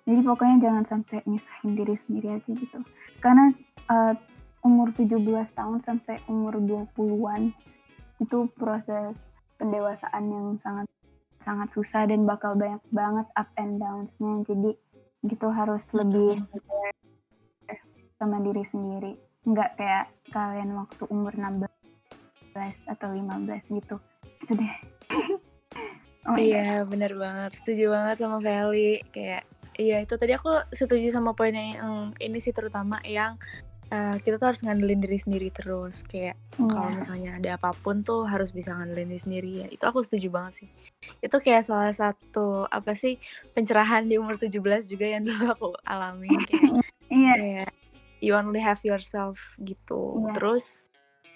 Jadi 0.04 0.20
pokoknya 0.24 0.56
jangan 0.68 0.84
sampai 0.84 1.18
nyesahin 1.24 1.76
diri 1.76 1.96
sendiri 1.96 2.28
aja 2.36 2.50
gitu. 2.52 2.78
Karena 3.20 3.52
uh, 3.88 4.14
umur 4.60 4.92
17 4.92 5.16
tahun 5.56 5.80
sampai 5.80 6.20
umur 6.28 6.60
20-an 6.60 7.56
itu 8.20 8.38
proses 8.56 9.32
pendewasaan 9.56 10.24
yang 10.28 10.46
sangat 10.60 10.88
sangat 11.40 11.72
susah 11.72 12.04
dan 12.04 12.28
bakal 12.28 12.52
banyak 12.52 12.80
banget 12.92 13.26
up 13.32 13.48
and 13.56 13.80
downs-nya. 13.80 14.44
Jadi 14.44 14.70
gitu 15.24 15.46
harus 15.52 15.84
lebih 15.92 16.44
sama 18.20 18.40
diri 18.44 18.64
sendiri. 18.64 19.12
Nggak 19.44 19.70
kayak 19.80 20.06
kalian 20.32 20.76
waktu 20.76 21.02
umur 21.08 21.32
16 21.36 21.66
atau 22.92 23.08
15 23.12 23.76
gitu. 23.80 23.96
Itu 24.44 24.52
deh. 24.56 24.74
oh 26.28 26.36
iya, 26.36 26.84
bener 26.84 27.16
banget. 27.16 27.56
Setuju 27.56 27.92
banget 27.92 28.16
sama 28.20 28.40
Feli. 28.40 29.00
Kayak 29.12 29.48
Iya 29.80 30.04
itu 30.04 30.12
tadi 30.20 30.36
aku 30.36 30.52
setuju 30.76 31.08
sama 31.08 31.32
poinnya 31.32 31.80
yang 31.80 32.12
ini 32.20 32.36
sih 32.36 32.52
terutama 32.52 33.00
yang 33.00 33.40
uh, 33.90 34.16
kita 34.22 34.38
tuh 34.38 34.48
harus 34.54 34.62
ngandelin 34.64 35.02
diri 35.02 35.18
sendiri 35.18 35.48
terus 35.52 36.06
kayak 36.06 36.38
yeah. 36.56 36.70
kalau 36.70 36.88
misalnya 36.94 37.30
ada 37.36 37.50
apa 37.58 37.70
pun 37.74 38.06
tuh 38.06 38.24
harus 38.24 38.54
bisa 38.54 38.72
ngandelin 38.72 39.10
diri 39.10 39.20
sendiri 39.20 39.50
ya 39.62 39.66
itu 39.68 39.84
aku 39.84 40.00
setuju 40.00 40.30
banget 40.30 40.64
sih 40.64 40.68
itu 41.20 41.36
kayak 41.42 41.62
salah 41.66 41.92
satu 41.92 42.64
apa 42.70 42.94
sih 42.94 43.18
pencerahan 43.52 44.06
di 44.06 44.16
umur 44.16 44.38
17 44.38 44.56
juga 44.88 45.06
yang 45.06 45.22
dulu 45.28 45.44
aku 45.50 45.68
alami 45.84 46.30
kayak 46.48 46.70
yeah. 47.10 47.36
kayak 47.36 47.70
you 48.22 48.32
only 48.32 48.62
have 48.62 48.80
yourself 48.86 49.58
gitu 49.60 50.24
yeah. 50.24 50.34
terus 50.34 50.86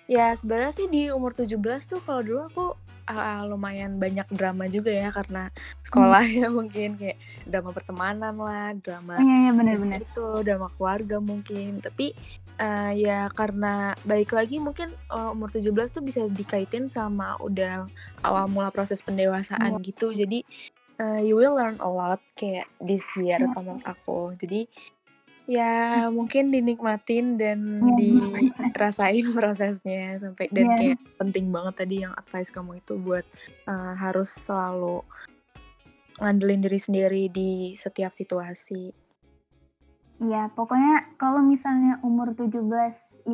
ya 0.05 0.37
sebenarnya 0.37 0.73
sih 0.73 0.87
di 0.88 1.09
umur 1.09 1.33
17 1.33 1.57
tuh 1.88 2.01
kalau 2.05 2.21
dulu 2.21 2.40
aku 2.49 2.67
uh, 3.09 3.43
lumayan 3.47 3.97
banyak 4.01 4.29
drama 4.33 4.69
juga 4.69 4.90
ya 4.93 5.09
karena 5.12 5.49
sekolah 5.85 6.25
hmm. 6.25 6.37
ya 6.40 6.47
mungkin 6.49 6.88
kayak 6.97 7.19
drama 7.45 7.71
pertemanan 7.71 8.35
lah 8.37 8.73
drama 8.77 9.17
oh, 9.17 9.23
iya, 9.23 9.37
iya, 9.49 9.51
bener-bener. 9.53 10.01
itu 10.03 10.27
drama 10.45 10.69
keluarga 10.75 11.17
mungkin 11.21 11.81
tapi 11.85 12.12
uh, 12.61 12.93
ya 12.95 13.29
karena 13.33 13.95
baik 14.05 14.33
lagi 14.35 14.57
mungkin 14.61 14.93
uh, 15.12 15.35
umur 15.35 15.53
17 15.53 15.71
tuh 15.90 16.03
bisa 16.03 16.21
dikaitin 16.27 16.88
sama 16.88 17.37
udah 17.40 17.87
awal 18.25 18.49
mula 18.49 18.73
proses 18.73 19.01
pendewasaan 19.05 19.79
hmm. 19.79 19.83
gitu 19.85 20.12
jadi 20.12 20.43
uh, 21.01 21.21
you 21.21 21.37
will 21.37 21.57
learn 21.57 21.79
a 21.83 21.88
lot 21.88 22.21
kayak 22.38 22.69
this 22.81 23.05
year 23.19 23.40
hmm. 23.40 23.53
menurut 23.55 23.85
aku 23.85 24.33
jadi 24.38 24.67
ya 25.44 26.09
mungkin 26.09 26.48
dinikmatin 26.48 27.37
dan 27.37 27.85
ya, 27.85 28.40
dirasain 28.72 29.28
prosesnya 29.37 30.16
sampai 30.16 30.48
dan 30.48 30.72
yes. 30.72 30.76
kayak 30.80 30.98
penting 31.20 31.52
banget 31.52 31.74
tadi 31.85 31.96
yang 32.00 32.16
advice 32.16 32.48
kamu 32.48 32.80
itu 32.80 32.96
buat 32.96 33.26
uh, 33.68 33.92
harus 33.96 34.33
selalu 34.33 35.04
ngandelin 36.16 36.64
diri 36.64 36.80
sendiri 36.80 37.22
di 37.28 37.74
setiap 37.76 38.16
situasi 38.16 39.04
Iya, 40.22 40.46
pokoknya 40.54 41.18
kalau 41.18 41.42
misalnya 41.42 41.98
umur 42.07 42.38
17 42.38 42.54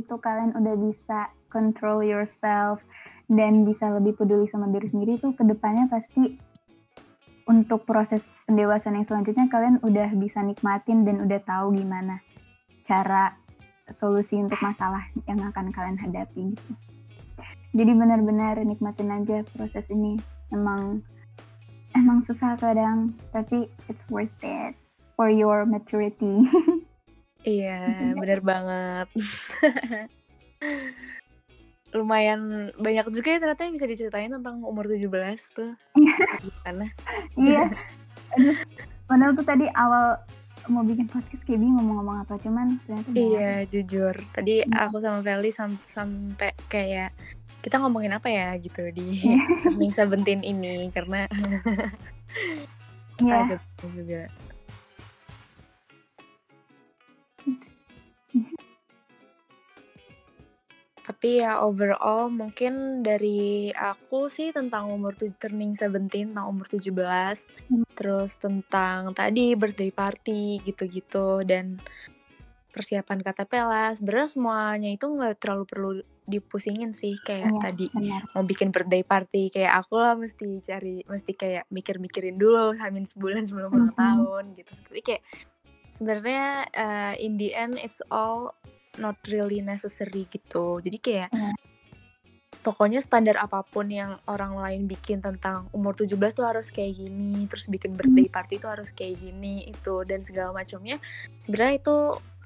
itu 0.00 0.14
kalian 0.16 0.56
udah 0.56 0.74
bisa 0.80 1.28
control 1.52 2.00
yourself 2.00 2.80
dan 3.28 3.68
bisa 3.68 3.92
lebih 3.92 4.16
peduli 4.16 4.48
sama 4.48 4.66
diri 4.72 4.88
sendiri 4.88 5.20
tuh 5.20 5.36
ke 5.36 5.44
depannya 5.44 5.86
pasti 5.92 6.40
untuk 7.50 7.82
proses 7.82 8.30
pendewasaan 8.46 9.02
yang 9.02 9.02
selanjutnya 9.02 9.50
kalian 9.50 9.82
udah 9.82 10.14
bisa 10.14 10.38
nikmatin 10.38 11.02
dan 11.02 11.18
udah 11.18 11.42
tahu 11.42 11.74
gimana 11.74 12.22
cara 12.86 13.34
solusi 13.90 14.38
untuk 14.38 14.62
masalah 14.62 15.02
yang 15.26 15.42
akan 15.42 15.74
kalian 15.74 15.98
hadapi 15.98 16.54
gitu. 16.54 16.72
Jadi 17.74 17.92
benar-benar 17.94 18.62
nikmatin 18.62 19.10
aja 19.10 19.42
proses 19.50 19.90
ini. 19.90 20.14
Emang 20.54 21.02
emang 21.94 22.22
susah 22.22 22.54
kadang, 22.54 23.10
tapi 23.34 23.66
it's 23.90 24.06
worth 24.10 24.30
it 24.42 24.74
for 25.18 25.30
your 25.30 25.66
maturity. 25.66 26.46
iya, 27.46 28.14
bener 28.14 28.42
banget. 28.42 29.10
Lumayan 31.90 32.70
banyak 32.78 33.06
juga 33.10 33.34
ya 33.34 33.38
ternyata 33.42 33.66
yang 33.66 33.74
bisa 33.74 33.86
diceritain 33.90 34.30
tentang 34.30 34.62
umur 34.62 34.86
17 34.86 35.10
tuh. 35.56 35.74
Gimana? 36.44 36.86
iya. 37.38 37.66
padahal 39.10 39.34
tuh 39.34 39.42
tadi 39.42 39.66
awal 39.74 40.22
mau 40.70 40.86
bikin 40.86 41.10
podcast 41.10 41.42
kayak 41.42 41.58
bingung 41.58 41.82
ngomong-ngomong 41.82 42.22
apa 42.22 42.38
cuman 42.38 42.78
ternyata 42.86 43.08
iya 43.16 43.66
jujur 43.66 44.14
tadi 44.30 44.62
hmm. 44.62 44.76
aku 44.76 45.02
sama 45.02 45.18
Feli 45.24 45.50
sam 45.50 45.74
sampai 45.88 46.54
kayak 46.70 47.10
kita 47.60 47.82
ngomongin 47.82 48.14
apa 48.14 48.30
ya 48.30 48.54
gitu 48.60 48.86
di 48.94 49.18
Turning 49.66 49.90
Seventeen 49.90 50.46
ini 50.46 50.86
karena 50.94 51.26
yeah. 53.18 53.50
ada 53.50 53.56
juga 53.90 54.30
Tapi 61.10 61.42
ya 61.42 61.58
overall 61.66 62.30
mungkin 62.30 63.02
dari 63.02 63.74
aku 63.74 64.30
sih 64.30 64.54
tentang 64.54 64.86
umur 64.94 65.18
tuh 65.18 65.34
turning 65.34 65.74
17 65.74 66.30
tentang 66.30 66.46
umur 66.46 66.70
17 66.70 66.86
hmm. 66.86 67.98
terus 67.98 68.38
tentang 68.38 69.10
tadi 69.10 69.58
birthday 69.58 69.90
party 69.90 70.62
gitu-gitu 70.62 71.42
dan 71.42 71.82
persiapan 72.70 73.18
KTP 73.26 73.52
lah 73.66 73.90
sebenarnya 73.98 74.30
semuanya 74.30 74.90
itu 74.94 75.10
nggak 75.10 75.42
terlalu 75.42 75.64
perlu 75.66 75.90
dipusingin 76.30 76.94
sih 76.94 77.18
kayak 77.18 77.50
iya, 77.50 77.58
tadi 77.58 77.86
benar. 77.90 78.22
mau 78.30 78.46
bikin 78.46 78.70
birthday 78.70 79.02
party 79.02 79.50
kayak 79.50 79.82
aku 79.82 79.98
lah 79.98 80.14
mesti 80.14 80.62
cari 80.62 81.02
mesti 81.02 81.34
kayak 81.34 81.66
mikir-mikirin 81.74 82.38
dulu 82.38 82.70
hamin 82.78 83.02
sebulan 83.02 83.50
sebelum 83.50 83.74
ulang 83.74 83.90
mm 83.90 83.98
-hmm. 83.98 84.06
tahun 84.06 84.44
gitu 84.54 84.72
tapi 84.86 85.00
kayak 85.02 85.22
sebenarnya 85.90 86.70
uh, 86.70 87.14
in 87.18 87.34
the 87.34 87.50
end 87.50 87.74
it's 87.82 87.98
all 88.14 88.54
not 89.00 89.16
really 89.32 89.64
necessary 89.64 90.28
gitu 90.28 90.78
jadi 90.84 90.98
kayak 91.00 91.30
hmm. 91.32 91.56
pokoknya 92.60 93.00
standar 93.00 93.40
apa 93.40 93.64
pun 93.64 93.88
yang 93.88 94.20
orang 94.28 94.54
lain 94.54 94.84
bikin 94.84 95.24
tentang 95.24 95.72
umur 95.72 95.96
17 95.96 96.14
tuh 96.36 96.44
harus 96.44 96.68
kayak 96.68 97.00
gini 97.00 97.48
terus 97.48 97.66
bikin 97.66 97.96
birthday 97.96 98.28
hmm. 98.28 98.36
party 98.36 98.54
tuh 98.60 98.70
harus 98.70 98.92
kayak 98.92 99.18
gini 99.18 99.64
itu 99.66 100.04
dan 100.04 100.20
segala 100.20 100.52
macamnya 100.52 101.00
sebenarnya 101.40 101.74
itu 101.80 101.96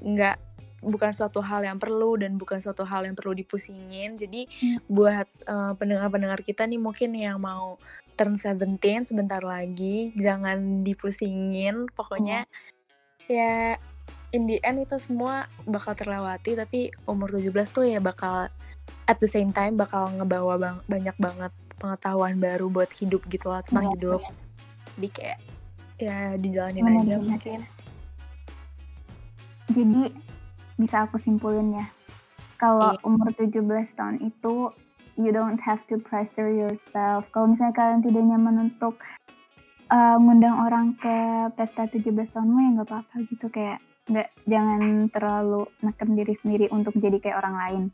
nggak 0.00 0.38
bukan 0.84 1.16
suatu 1.16 1.40
hal 1.40 1.64
yang 1.64 1.80
perlu 1.80 2.20
dan 2.20 2.36
bukan 2.36 2.60
suatu 2.60 2.84
hal 2.84 3.08
yang 3.08 3.16
perlu 3.16 3.32
dipusingin. 3.32 4.20
Jadi 4.20 4.44
hmm. 4.46 4.84
buat 4.86 5.26
uh, 5.48 5.72
pendengar-pendengar 5.80 6.44
kita 6.44 6.68
nih 6.68 6.78
mungkin 6.78 7.16
yang 7.16 7.40
mau 7.40 7.80
turn 8.14 8.36
17 8.36 8.78
sebentar 9.08 9.40
lagi 9.40 10.12
jangan 10.14 10.84
dipusingin. 10.84 11.88
Pokoknya 11.96 12.44
hmm. 12.44 13.32
ya 13.32 13.80
in 14.34 14.50
the 14.50 14.58
end 14.66 14.82
itu 14.82 14.98
semua 14.98 15.46
bakal 15.62 15.94
terlewati 15.94 16.58
tapi 16.58 16.90
umur 17.06 17.30
17 17.30 17.54
tuh 17.70 17.86
ya 17.86 18.02
bakal 18.02 18.50
at 19.06 19.16
the 19.22 19.30
same 19.30 19.54
time 19.54 19.78
bakal 19.78 20.10
ngebawa 20.10 20.58
bang 20.58 20.76
banyak 20.90 21.16
banget 21.22 21.52
pengetahuan 21.78 22.42
baru 22.42 22.66
buat 22.66 22.90
hidup 22.90 23.22
gitu 23.30 23.46
lah 23.46 23.62
tentang 23.62 23.90
iya, 23.90 23.94
hidup. 23.94 24.20
jadi 24.98 25.08
kayak 25.14 25.38
ya 25.94 26.18
dijalanin 26.38 26.86
aja 26.90 27.14
mungkin. 27.22 27.60
Jadi 29.70 30.10
bisa 30.76 31.06
aku 31.06 31.16
simpulin 31.16 31.78
ya. 31.78 31.86
Kalau 32.58 32.94
iya. 32.94 33.02
umur 33.06 33.30
17 33.34 33.62
tahun 33.94 34.16
itu 34.22 34.70
you 35.14 35.30
don't 35.30 35.62
have 35.62 35.82
to 35.86 35.98
pressure 36.02 36.50
yourself. 36.50 37.26
Kalau 37.30 37.50
misalnya 37.50 37.74
kalian 37.74 38.02
tidak 38.02 38.22
nyaman 38.26 38.70
untuk 38.70 38.98
uh, 39.90 40.16
ngundang 40.18 40.56
orang 40.58 40.94
ke 40.98 41.16
pesta 41.54 41.86
17 41.86 42.10
tahunmu 42.34 42.58
ya 42.58 42.68
nggak 42.80 42.88
apa-apa 42.90 43.14
gitu. 43.30 43.46
Kayak 43.50 43.78
nggak 44.04 44.28
jangan 44.44 45.08
terlalu 45.08 45.64
neken 45.80 46.10
diri 46.12 46.34
sendiri 46.36 46.66
untuk 46.68 46.96
jadi 47.00 47.18
kayak 47.20 47.40
orang 47.40 47.56
lain. 47.56 47.84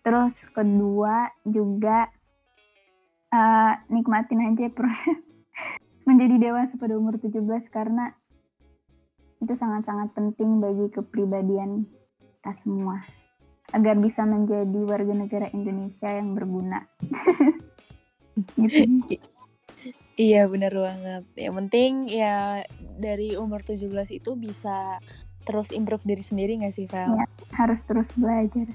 Terus 0.00 0.42
kedua 0.50 1.30
juga 1.46 2.10
uh, 3.30 3.72
nikmatin 3.92 4.50
aja 4.50 4.66
proses 4.72 5.22
menjadi 6.08 6.50
dewasa 6.50 6.74
pada 6.80 6.98
umur 6.98 7.20
17 7.20 7.40
karena 7.70 8.10
itu 9.40 9.54
sangat-sangat 9.56 10.12
penting 10.12 10.60
bagi 10.60 10.92
kepribadian 10.92 11.88
kita 12.40 12.52
semua 12.52 13.00
agar 13.70 13.96
bisa 13.96 14.26
menjadi 14.26 14.80
warga 14.82 15.14
negara 15.14 15.46
Indonesia 15.54 16.10
yang 16.10 16.34
berguna. 16.34 16.90
gitu. 18.58 19.16
Iya 20.20 20.44
bener 20.52 20.76
banget. 20.76 21.24
Yang 21.32 21.54
penting 21.64 22.12
ya 22.12 22.60
dari 23.00 23.40
umur 23.40 23.64
17 23.64 23.88
itu 24.12 24.36
bisa 24.36 25.00
terus 25.48 25.72
improve 25.72 26.04
diri 26.04 26.20
sendiri 26.20 26.60
gak 26.60 26.76
sih 26.76 26.84
Vel? 26.84 27.16
Ya, 27.16 27.24
harus 27.56 27.80
terus 27.88 28.12
belajar. 28.12 28.68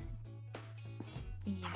Iya. 1.46 1.70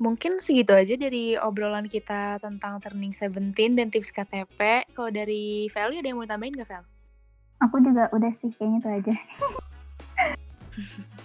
Mungkin 0.00 0.40
segitu 0.42 0.74
aja 0.74 0.98
dari 0.98 1.38
obrolan 1.38 1.86
kita 1.86 2.42
tentang 2.42 2.82
Turning 2.82 3.14
Seventeen 3.14 3.78
dan 3.78 3.86
tips 3.92 4.10
KTP. 4.10 4.90
Kalau 4.90 5.14
dari 5.14 5.70
Feli 5.70 6.02
ada 6.02 6.10
yang 6.10 6.18
mau 6.18 6.26
tambahin 6.26 6.58
gak, 6.58 6.66
Fel? 6.66 6.82
Aku 7.60 7.76
juga 7.84 8.08
udah 8.10 8.32
sih, 8.32 8.48
kayaknya 8.56 8.80
itu 8.80 8.88
aja. 8.88 9.14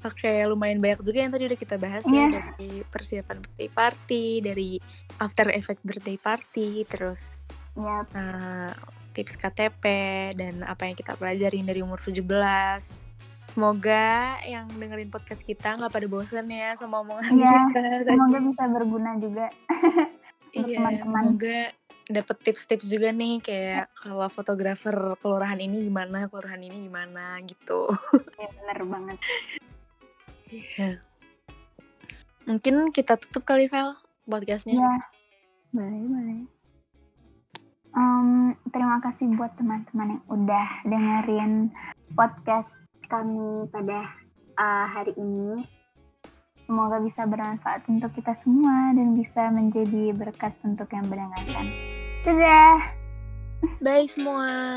Oke, 0.00 0.32
lumayan 0.44 0.78
banyak 0.78 1.00
juga 1.00 1.18
yang 1.18 1.28
tadi 1.28 1.44
udah 1.44 1.58
kita 1.58 1.76
bahas 1.76 2.04
Iya. 2.04 2.16
ya 2.16 2.26
dari 2.32 2.80
persiapan 2.82 3.36
birthday 3.38 3.68
party, 3.68 4.24
dari 4.40 4.70
after 5.16 5.46
effect 5.50 5.80
birthday 5.80 6.16
party, 6.16 6.70
terus 6.84 7.44
Yap, 7.72 8.08
eh, 8.10 8.72
tips 9.12 9.36
KTP 9.36 9.84
dan 10.32 10.62
apa 10.62 10.84
yang 10.84 10.94
kita 10.94 11.14
pelajarin 11.14 11.62
dari 11.62 11.80
umur 11.80 12.00
17. 12.00 13.04
Semoga 13.50 14.08
yang 14.42 14.70
dengerin 14.70 15.10
podcast 15.10 15.42
kita 15.42 15.74
nggak 15.74 15.90
pada 15.90 16.06
bosen 16.06 16.46
ya 16.46 16.72
sama 16.72 17.02
omongan 17.02 17.34
Iya, 17.34 17.50
kita. 17.66 17.82
semoga 18.06 18.32
tadi. 18.32 18.46
bisa 18.46 18.64
berguna 18.66 19.10
juga. 19.16 19.46
Iya, 20.50 20.82
teman-teman. 20.82 21.06
semoga 21.06 21.58
dapet 22.06 22.36
tips-tips 22.42 22.90
juga 22.90 23.12
nih 23.12 23.38
kayak 23.38 23.86
kalau 23.94 24.26
fotografer 24.26 24.90
kelurahan 25.16 25.54
ini 25.56 25.84
gimana, 25.84 26.26
kelurahan 26.26 26.58
ini 26.58 26.82
gimana 26.82 27.38
gitu. 27.44 27.86
Ya, 28.34 28.48
bener 28.50 28.78
banget. 28.82 29.18
Iya. 30.50 30.98
Mungkin 32.50 32.90
kita 32.90 33.14
tutup 33.14 33.46
kali 33.46 33.70
Vel 33.70 33.94
podcastnya. 34.26 34.74
Iya, 34.74 34.94
boleh, 35.70 36.02
boleh. 36.10 36.40
Em, 37.90 38.54
terima 38.70 38.98
kasih 39.02 39.30
buat 39.34 39.54
teman-teman 39.54 40.18
yang 40.18 40.24
udah 40.30 40.68
dengerin 40.86 41.52
podcast 42.14 42.78
kami 43.06 43.66
pada 43.70 44.06
uh, 44.58 44.86
hari 44.90 45.14
ini. 45.18 45.66
Semoga 46.66 47.02
bisa 47.02 47.26
bermanfaat 47.26 47.86
untuk 47.90 48.14
kita 48.14 48.30
semua 48.30 48.94
dan 48.94 49.18
bisa 49.18 49.50
menjadi 49.50 50.14
berkat 50.14 50.54
untuk 50.62 50.86
yang 50.94 51.06
mendengarkan. 51.10 51.66
Dadah! 52.22 52.78
Bye 53.82 54.06
semua. 54.06 54.70